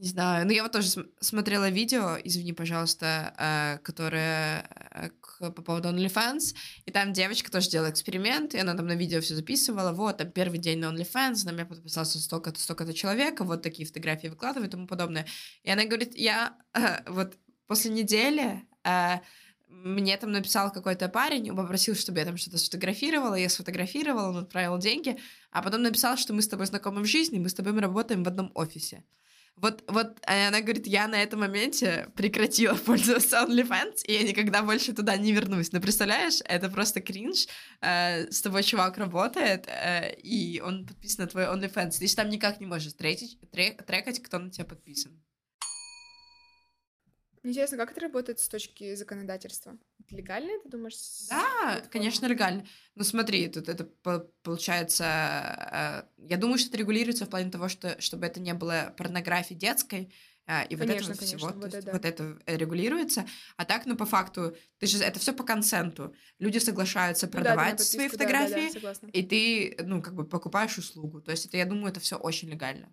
[0.00, 5.10] Не знаю, ну я вот тоже см- смотрела видео, извини, пожалуйста, э, которое э,
[5.50, 6.54] по поводу OnlyFans,
[6.86, 10.30] и там девочка тоже делала эксперимент, и она там на видео все записывала, вот, там
[10.30, 14.72] первый день на OnlyFans, на меня подписался столько-то, столько-то человека, вот такие фотографии выкладывает и
[14.72, 15.26] тому подобное.
[15.64, 16.56] И она говорит, я
[17.06, 17.36] вот
[17.66, 19.16] после недели э,
[19.68, 24.78] мне там написал какой-то парень, попросил, чтобы я там что-то сфотографировала, я сфотографировала, он отправил
[24.78, 25.18] деньги,
[25.50, 28.28] а потом написал, что мы с тобой знакомы в жизни, мы с тобой работаем в
[28.28, 29.04] одном офисе.
[29.56, 34.62] Вот, вот э, она говорит, я на этом моменте прекратила пользоваться OnlyFans, и я никогда
[34.62, 35.72] больше туда не вернусь.
[35.72, 37.46] Ну, представляешь, это просто кринж.
[37.82, 41.98] Э, с тобой чувак работает, э, и он подписан на твой OnlyFans.
[41.98, 45.20] Ты же там никак не можешь трекать, трек- трекать, кто на тебя подписан.
[47.42, 49.78] Интересно, как это работает с точки законодательства?
[50.04, 50.96] Это легально, ты думаешь?
[51.30, 52.66] Да, конечно, легально.
[52.94, 56.06] Ну, смотри, тут это по- получается...
[56.18, 59.54] э, я думаю, что это регулируется в плане того, что чтобы это не было порнографии
[59.54, 60.12] детской,
[60.46, 61.92] э, и вот Конечно, этого всего, конечно, то вот есть это да.
[61.92, 63.26] вот это э, регулируется.
[63.56, 66.14] А так, ну, по факту, ты же это все по консенту.
[66.38, 70.26] Люди соглашаются Ну да, продавать свои подписку, да, да, фотографии, и ты, ну, как бы
[70.26, 71.22] покупаешь услугу.
[71.22, 72.92] То есть это, я думаю, это все очень легально.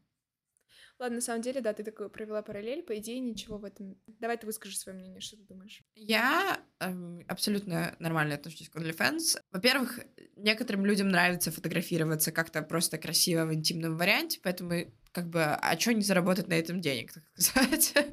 [0.99, 3.97] Ладно, на самом деле, да, ты такой провела параллель, по идее, ничего в этом...
[4.19, 5.83] Давай ты выскажешь свое мнение, что ты думаешь.
[5.95, 9.39] Я эм, абсолютно нормально отношусь к OnlyFans.
[9.51, 9.99] Во-первых,
[10.35, 14.73] некоторым людям нравится фотографироваться как-то просто красиво в интимном варианте, поэтому
[15.11, 17.93] как бы, а что не заработать на этом денег, так сказать?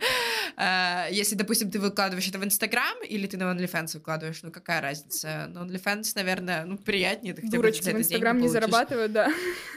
[0.57, 4.81] А, если, допустим, ты выкладываешь это в Инстаграм или ты на OnlyFans выкладываешь, ну какая
[4.81, 5.49] разница?
[5.49, 7.35] На OnlyFans, наверное, ну приятнее.
[7.35, 9.33] Ты Дурочки в Инстаграм не зарабатывают, да.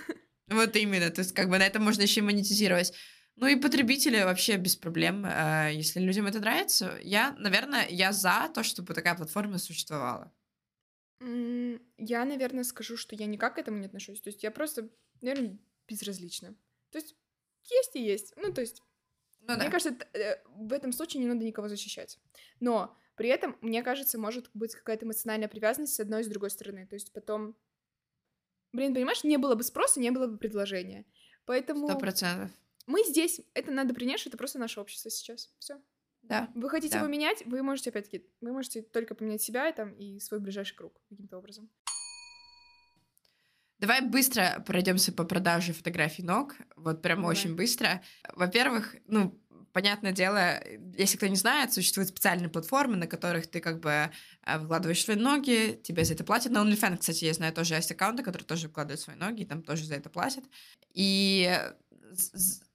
[0.47, 2.93] Вот именно, то есть как бы на этом можно еще и монетизировать.
[3.35, 6.97] Ну и потребители вообще без проблем, а, если людям это нравится.
[7.03, 10.33] Я, наверное, я за то, чтобы такая платформа существовала.
[11.19, 14.21] Я, наверное, скажу, что я никак к этому не отношусь.
[14.21, 14.89] То есть я просто,
[15.21, 16.55] наверное, безразлична.
[16.91, 17.15] То есть
[17.63, 18.33] есть и есть.
[18.37, 18.81] Ну, то есть,
[19.41, 19.71] ну, мне да.
[19.71, 22.19] кажется, э, в этом случае не надо никого защищать.
[22.59, 26.49] Но при этом, мне кажется, может быть какая-то эмоциональная привязанность с одной и с другой
[26.49, 26.87] стороны.
[26.87, 27.55] То есть потом...
[28.73, 31.05] Блин, понимаешь, не было бы спроса, не было бы предложения.
[31.45, 31.87] Поэтому...
[31.87, 32.51] Сто процентов.
[32.85, 35.53] Мы здесь, это надо принять, что это просто наше общество сейчас.
[35.59, 35.81] Все.
[36.23, 36.49] Да.
[36.55, 37.03] Вы хотите да.
[37.03, 40.93] поменять, вы можете, опять-таки, вы можете только поменять себя и, там, и свой ближайший круг
[41.09, 41.69] каким-то образом.
[43.79, 46.55] Давай быстро пройдемся по продаже фотографий ног.
[46.75, 47.35] Вот прям Давай.
[47.35, 48.01] очень быстро.
[48.33, 49.39] Во-первых, ну,
[49.77, 50.59] понятное дело,
[50.97, 54.09] если кто не знает, существуют специальные платформы, на которых ты как бы
[54.43, 56.51] э, выкладываешь свои ноги, тебе за это платят.
[56.51, 59.61] На OnlyFans, кстати, я знаю тоже есть аккаунты, которые тоже выкладывают свои ноги, и там
[59.61, 60.43] тоже за это платят.
[60.95, 61.61] И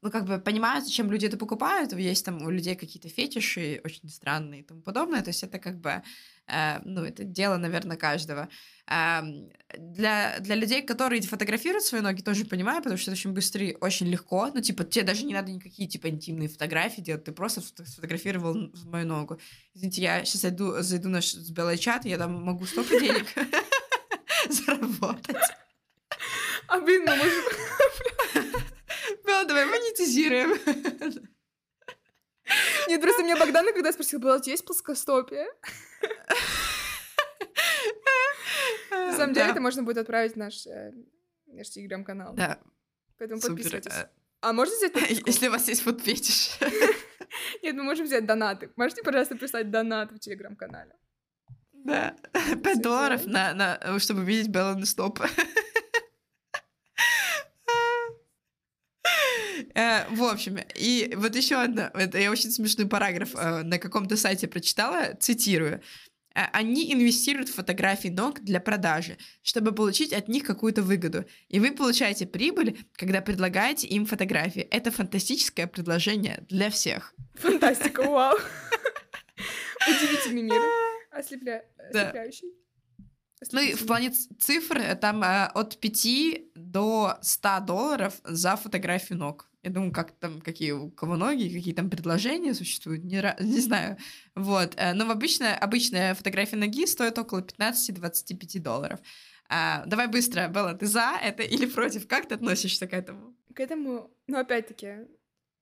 [0.02, 1.92] ну, как бы понимают, зачем люди это покупают.
[1.92, 5.22] Есть там у людей какие-то фетиши очень странные и тому подобное.
[5.22, 6.02] То есть это как бы,
[6.46, 8.48] э, ну, это дело, наверное, каждого.
[8.88, 9.22] Э,
[9.78, 13.76] для, для людей, которые фотографируют свои ноги, тоже понимаю, потому что это очень быстро и
[13.80, 14.50] очень легко.
[14.52, 17.24] Ну, типа, тебе даже не надо никакие, типа, интимные фотографии делать.
[17.24, 19.38] Ты просто сфотографировал мою ногу.
[19.74, 23.26] Извините, я сейчас зайду, зайду на с белый чат, я там могу столько денег
[24.48, 25.36] заработать.
[26.68, 27.24] А, блин, ну мы
[29.66, 30.50] монетизируем.
[32.88, 35.46] Нет, просто меня Богдана когда спросил, была, у тебя есть плоскостопие?
[38.90, 40.92] На самом деле, это можно будет отправить в наш, э,
[41.46, 42.34] наш телеграм-канал.
[42.34, 42.58] Да.
[43.18, 43.92] Поэтому подписывайтесь.
[44.40, 45.26] А можно взять подписку?
[45.26, 46.58] Если у вас есть фотфетиш.
[47.62, 48.70] Нет, мы можем взять донаты.
[48.76, 50.96] Можете, пожалуйста, писать донат в телеграм-канале?
[51.72, 52.16] Да.
[52.62, 55.20] Пять долларов, на, на, чтобы видеть Белла стоп.
[55.20, 55.28] Э,
[59.74, 64.46] в общем, и вот еще одна, это я очень смешной параграф э, на каком-то сайте
[64.46, 65.80] прочитала, цитирую.
[66.34, 71.24] «Э, они инвестируют в фотографии ног для продажи, чтобы получить от них какую-то выгоду.
[71.48, 74.62] И вы получаете прибыль, когда предлагаете им фотографии.
[74.62, 77.14] Это фантастическое предложение для всех.
[77.34, 78.36] Фантастика, вау.
[79.88, 80.60] Удивительный мир.
[81.10, 81.64] Ослепля...
[81.78, 82.48] Ослепляющий.
[83.50, 89.48] Ну и в плане цифр там э, от 5 до 100 долларов за фотографию ног.
[89.62, 93.96] Я думаю, как там, какие у кого ноги, какие там предложения существуют, не, не знаю.
[94.34, 94.74] Вот.
[94.76, 99.00] Э, но обычно, обычная фотография ноги стоит около 15-25 долларов.
[99.48, 102.08] А, давай быстро, Белла, ты за это или против?
[102.08, 103.36] Как ты относишься к этому?
[103.54, 105.06] К этому, ну, опять-таки,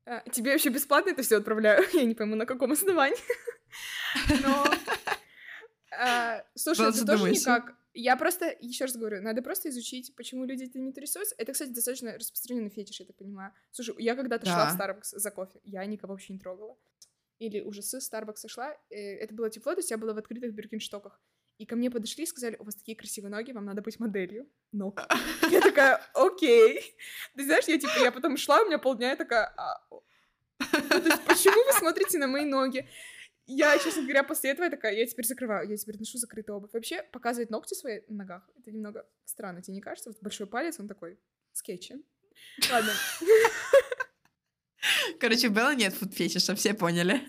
[0.07, 1.84] а, тебе вообще бесплатно это все отправляю.
[1.92, 3.18] Я не пойму, на каком основании.
[4.42, 4.66] Но...
[5.92, 10.64] А, слушай, это тоже никак я просто, еще раз говорю, надо просто изучить, почему люди
[10.64, 11.34] этим интересуются.
[11.38, 13.53] Это, кстати, достаточно распространенный фетиш, я так понимаю.
[13.72, 14.53] Слушай, я когда-то да.
[14.53, 16.76] шла в Starbucks за кофе, я никого вообще не трогала.
[17.38, 20.55] Или уже с Starbucks шла, э, это было тепло, то есть я была в открытых
[20.55, 21.20] биркинштоках.
[21.59, 24.49] И ко мне подошли и сказали, у вас такие красивые ноги, вам надо быть моделью
[24.72, 25.03] ног.
[25.51, 26.80] Я такая, окей.
[27.36, 29.84] Ты знаешь, я типа, я потом шла, у меня полдня, я такая, а...
[29.91, 30.03] ну,
[30.88, 32.88] то есть, почему вы смотрите на мои ноги?
[33.53, 36.72] Я, честно говоря, после этого я такая, я теперь закрываю, я теперь ношу закрытую обувь.
[36.72, 40.11] Вообще, показывать ногти свои на ногах, это немного странно, тебе не кажется?
[40.11, 41.18] Вот большой палец, он такой,
[41.53, 41.96] скетчи.
[42.70, 42.92] Ладно.
[45.18, 47.26] Короче, Белла нет футфетиша, все поняли.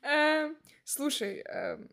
[0.00, 1.90] Эм, слушай, эм,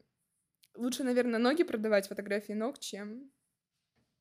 [0.76, 3.30] лучше, наверное, ноги продавать, фотографии ног, чем...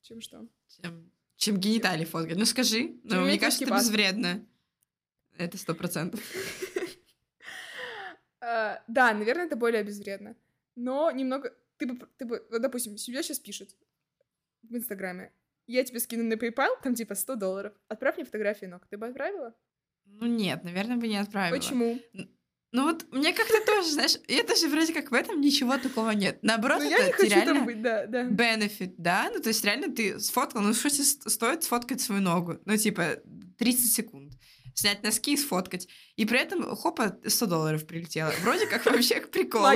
[0.03, 0.49] Чем что?
[0.69, 2.37] Чем, чем гениталии фоткать.
[2.37, 4.45] Ну скажи, ну, мне кажется, это безвредно.
[5.37, 6.21] Это сто процентов.
[8.49, 10.35] Uh, да, наверное, это более безвредно.
[10.75, 11.55] Но немного...
[11.77, 13.77] Ты бы, ты бы, допустим, семья сейчас пишет
[14.63, 15.33] в Инстаграме.
[15.67, 17.73] Я тебе скину на PayPal, там типа 100 долларов.
[17.89, 18.87] Отправь мне фотографии ног.
[18.87, 19.55] Ты бы отправила?
[20.07, 21.59] Ну нет, наверное, бы не отправила.
[21.59, 21.99] Почему?
[22.73, 26.39] Ну вот мне как-то тоже, знаешь, это же вроде как в этом ничего такого нет.
[26.43, 28.25] Наоборот, ну, это я не реально быть, да, да.
[28.25, 29.31] benefit, да?
[29.33, 32.59] Ну то есть реально ты сфоткал, ну что тебе стоит сфоткать свою ногу?
[32.67, 33.23] Ну типа
[33.59, 34.33] 30 секунд
[34.79, 35.89] снять носки и сфоткать.
[36.17, 38.33] И при этом, хопа, 100 долларов прилетело.
[38.43, 39.67] Вроде как вообще прикол.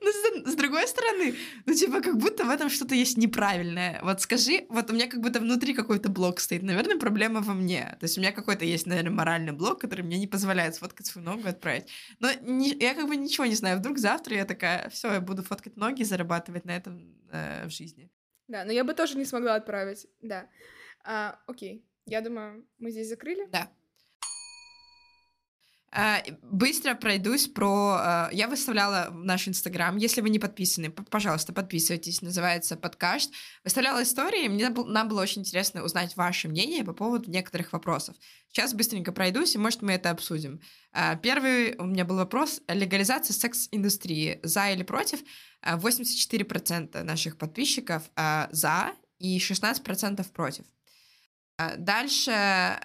[0.00, 0.10] Но
[0.50, 4.00] с, другой стороны, ну, типа, как будто в этом что-то есть неправильное.
[4.02, 6.62] Вот скажи, вот у меня как будто внутри какой-то блок стоит.
[6.62, 7.96] Наверное, проблема во мне.
[8.00, 11.24] То есть у меня какой-то есть, наверное, моральный блок, который мне не позволяет сфоткать свою
[11.24, 11.88] ногу и отправить.
[12.18, 13.78] Но не, я как бы ничего не знаю.
[13.78, 17.70] Вдруг завтра я такая, все, я буду фоткать ноги и зарабатывать на этом э, в
[17.70, 18.10] жизни.
[18.48, 20.48] Да, но я бы тоже не смогла отправить, да.
[21.04, 23.46] А, окей, я думаю, мы здесь закрыли.
[23.50, 23.70] Да.
[25.96, 27.96] А, быстро пройдусь про...
[27.98, 29.96] А, я выставляла в наш Инстаграм.
[29.96, 32.20] Если вы не подписаны, пожалуйста, подписывайтесь.
[32.20, 33.32] Называется подкаст.
[33.62, 34.48] Выставляла истории.
[34.48, 38.16] Мне нам было очень интересно узнать ваше мнение по поводу некоторых вопросов.
[38.48, 40.60] Сейчас быстренько пройдусь, и, может, мы это обсудим.
[40.92, 42.60] А, первый у меня был вопрос.
[42.66, 44.40] Легализация секс-индустрии.
[44.42, 45.20] За или против?
[45.64, 48.02] 84% наших подписчиков
[48.50, 50.64] за и 16% против.
[51.56, 52.32] А, дальше,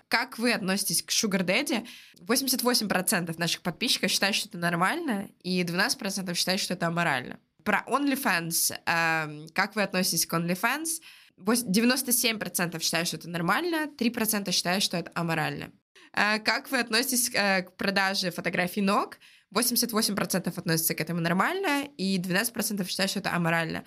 [0.09, 1.87] как вы относитесь к Sugar Daddy?
[2.21, 7.39] 88% наших подписчиков считают, что это нормально, и 12% считают, что это аморально.
[7.63, 8.73] Про OnlyFans.
[8.85, 11.01] Э, как вы относитесь к OnlyFans?
[11.37, 15.71] 97% считают, что это нормально, 3% считают, что это аморально.
[16.13, 19.17] Э, как вы относитесь э, к продаже фотографий ног?
[19.55, 23.83] 88% относятся к этому нормально, и 12% считают, что это аморально.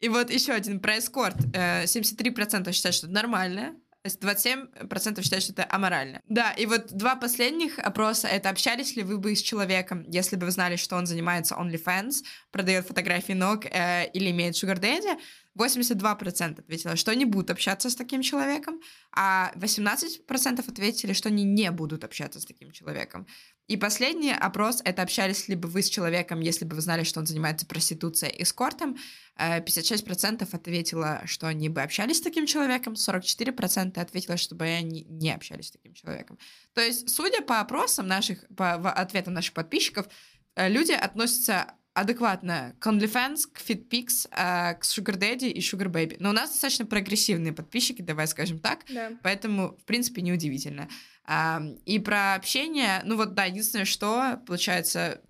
[0.00, 1.36] И вот еще один про эскорт.
[1.36, 3.76] 73% считают, что это нормально,
[4.06, 6.20] 27% считают, что это аморально.
[6.28, 10.46] Да, и вот два последних опроса— это общались ли вы бы с человеком, если бы
[10.46, 15.18] вы знали, что он занимается OnlyFans, продает фотографии ног э, или имеет Sugar Daddy,
[15.58, 18.80] 82% ответило, что они будут общаться с таким человеком,
[19.12, 23.26] а 18% ответили, что они не будут общаться с таким человеком.
[23.68, 27.18] И последний опрос— это общались ли бы вы с человеком, если бы вы знали, что
[27.18, 28.96] он занимается проституцией и эскортом.
[29.36, 35.04] 56% э, ответило, что они бы общались с таким человеком, 44% ответило, что бы они
[35.08, 36.38] не общались с таким человеком.
[36.74, 40.06] То есть, судя по опросам наших, по ответам наших подписчиков,
[40.54, 46.16] э, люди относятся адекватно к OnlyFans, к FitPix, э, к Sugar Daddy и Sugar Baby.
[46.20, 49.12] Но у нас достаточно прогрессивные подписчики, давай скажем так, да.
[49.22, 50.88] поэтому, в принципе, неудивительно.
[51.28, 55.20] И про общение, ну вот, да, единственное, что, получается,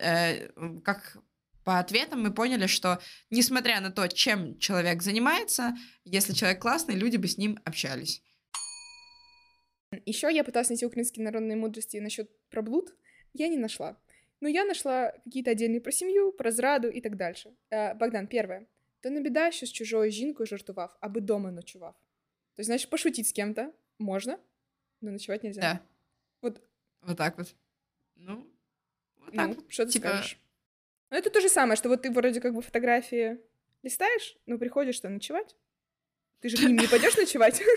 [0.00, 0.48] э,
[0.82, 1.18] как
[1.64, 2.98] по ответам мы поняли, что
[3.30, 5.74] несмотря на то, чем человек занимается,
[6.04, 8.22] если человек классный, люди бы с ним общались.
[10.06, 12.92] Еще я пыталась найти украинские народные мудрости насчет про блуд,
[13.32, 13.96] я не нашла.
[14.40, 17.54] Но я нашла какие-то отдельные про семью, про зраду и так дальше.
[17.70, 18.66] Э, Богдан, первое.
[19.00, 21.94] То не біда, що з чужою жінкою жартував, аби дома ночував.
[22.58, 24.38] Есть, значит, пошутить с кем-то можно,
[25.04, 25.60] но ночевать нельзя.
[25.60, 25.82] Да.
[26.40, 26.62] Вот.
[27.02, 27.54] Вот так вот.
[28.16, 28.50] Ну,
[29.18, 29.64] вот так ну, вот.
[29.72, 30.08] Что ты типа...
[30.08, 30.38] скажешь?
[31.10, 33.38] Ну, это то же самое, что вот ты вроде как бы фотографии
[33.82, 35.54] листаешь, но приходишь что, ночевать?
[36.40, 37.62] Ты же к ним не пойдешь ночевать?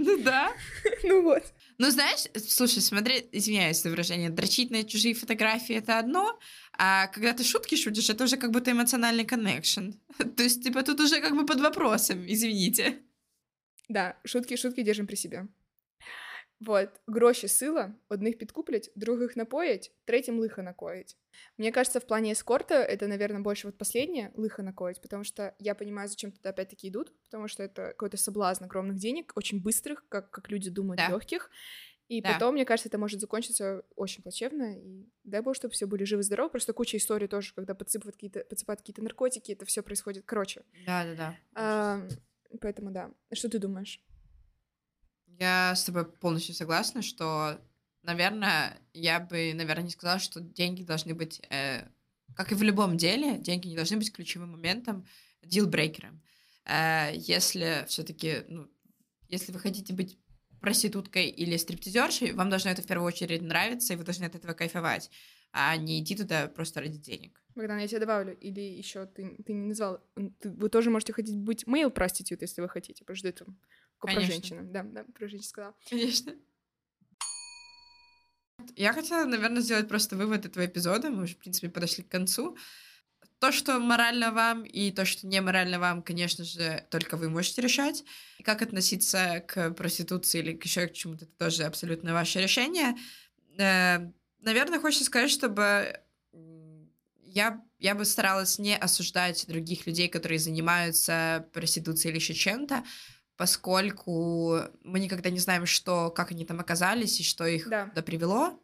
[0.00, 0.52] Ну да.
[1.02, 1.42] Ну вот.
[1.76, 6.38] Ну, знаешь, слушай, смотри, извиняюсь за выражение, дрочить на чужие фотографии— это одно,
[6.72, 9.90] а когда ты шутки шутишь, это уже как будто эмоциональный коннекшн.
[10.36, 12.98] То есть, типа, тут уже как бы под вопросом, извините.
[13.88, 15.48] Да, шутки, шутки держим при себе.
[16.60, 21.16] Вот, гроші сила, одних підкуплять, других напоять, третьим лихо накоить.
[21.56, 25.74] Мне кажется, в плане эскорта это, наверное, больше вот последнее, лихо накоить, потому что я
[25.74, 30.30] понимаю, зачем туда опять-таки идут, потому что это какой-то соблазн огромных денег, очень быстрых, как,
[30.30, 31.08] как люди думают, да.
[31.08, 31.50] легких.
[32.08, 32.32] И да.
[32.32, 34.78] потом, мне кажется, это может закончиться очень плачевно.
[34.78, 36.48] И дай бог, чтобы все были живы-здоровы.
[36.48, 40.24] Просто куча историй тоже, когда подсыпают какие-то, подсыпают какие-то наркотики, это все происходит.
[40.24, 40.64] Короче.
[40.86, 41.36] Да, да, да.
[41.54, 42.08] А,
[42.62, 43.12] поэтому да.
[43.30, 44.02] Что ты думаешь?
[45.38, 47.60] Я с тобой полностью согласна, что,
[48.02, 51.86] наверное, я бы, наверное, не сказала, что деньги должны быть, э,
[52.34, 55.06] как и в любом деле, деньги не должны быть ключевым моментом,
[55.42, 56.22] дилбрейкером.
[56.64, 58.68] Э, если все-таки, ну,
[59.28, 60.18] если вы хотите быть
[60.60, 64.54] проституткой или стриптизершей, вам должно это в первую очередь нравиться, и вы должны от этого
[64.54, 65.10] кайфовать,
[65.52, 67.42] а не идти туда просто ради денег.
[67.54, 68.36] Богдан, я тебя добавлю.
[68.38, 70.00] Или еще ты, ты не назвал.
[70.40, 73.04] Ты, вы тоже можете хотеть быть male prostitute, если вы хотите.
[73.04, 73.46] Потому что это
[73.98, 74.62] про женщину.
[74.64, 75.74] Да, да, про женщину сказала.
[75.88, 76.34] Конечно.
[78.76, 81.10] Я хотела, наверное, сделать просто вывод этого эпизода.
[81.10, 82.56] Мы уже, в принципе, подошли к концу.
[83.38, 87.62] То, что морально вам, и то, что не морально вам, конечно же, только вы можете
[87.62, 88.04] решать.
[88.38, 92.96] И как относиться к проституции или к еще к чему-то, это тоже абсолютно ваше решение.
[93.56, 96.00] Э, наверное, хочется сказать, чтобы
[97.38, 102.82] я, я бы старалась не осуждать других людей, которые занимаются проституцией или еще чем-то,
[103.38, 107.86] поскольку мы никогда не знаем, что, как они там оказались и что их да.
[107.86, 108.60] туда привело.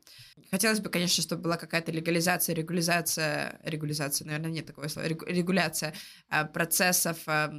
[0.51, 5.95] Хотелось бы, конечно, чтобы была какая-то легализация, регулизация, регулизация, наверное, нет такого слова, регуляция
[6.29, 7.51] э, процессов э,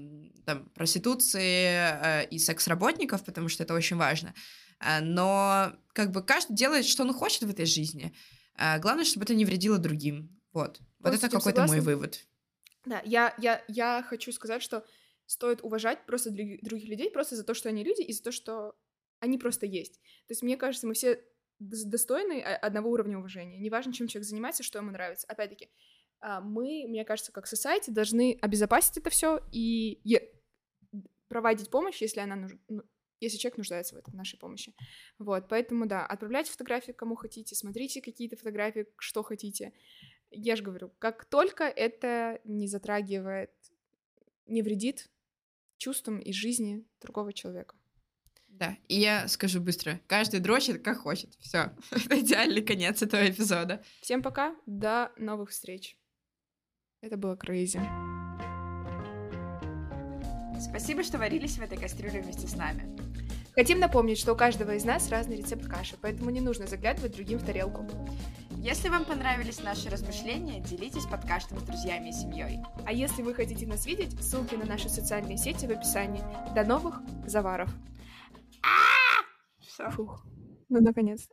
[0.45, 4.33] там, проституции э, и секс-работников, потому что это очень важно.
[5.01, 8.13] Но как бы каждый делает, что он хочет в этой жизни.
[8.79, 10.37] Главное, чтобы это не вредило другим.
[10.51, 10.81] Вот.
[10.99, 12.19] Вот это какой-то мой вывод.
[12.85, 14.83] Да, я, я, я хочу сказать, что
[15.25, 18.75] стоит уважать просто других людей просто за то, что они люди, и за то, что
[19.19, 19.95] они просто есть.
[20.27, 21.23] То есть, мне кажется, мы все
[21.59, 23.57] достойны одного уровня уважения.
[23.57, 25.25] Неважно, чем человек занимается, что ему нравится.
[25.27, 25.69] Опять-таки,
[26.19, 30.01] а, мы, мне кажется, как society должны обезопасить это все и
[31.27, 32.83] проводить помощь, если она нужна, ну,
[33.19, 34.75] если человек нуждается в этом, нашей помощи.
[35.17, 39.73] Вот, поэтому, да, отправляйте фотографии кому хотите, смотрите какие-то фотографии, что хотите.
[40.29, 43.51] Я же говорю, как только это не затрагивает,
[44.45, 45.09] не вредит
[45.85, 47.75] чувствам и жизни другого человека.
[48.47, 49.99] Да, и я скажу быстро.
[50.07, 51.35] Каждый дрочит как хочет.
[51.39, 51.73] Все.
[51.91, 53.83] Это идеальный конец этого эпизода.
[54.01, 54.55] Всем пока.
[54.65, 55.95] До новых встреч.
[57.01, 57.81] Это было крейзи.
[60.59, 63.14] Спасибо, что варились в этой кастрюле вместе с нами.
[63.55, 67.39] Хотим напомнить, что у каждого из нас разный рецепт каши, поэтому не нужно заглядывать другим
[67.39, 67.87] в тарелку.
[68.51, 72.59] Если вам понравились наши размышления, делитесь подкастом с друзьями и семьей.
[72.85, 76.21] А если вы хотите нас видеть, ссылки на наши социальные сети в описании.
[76.53, 77.69] До новых заваров!
[79.59, 79.89] Все.
[79.91, 80.25] Фух.
[80.67, 81.29] Ну, наконец.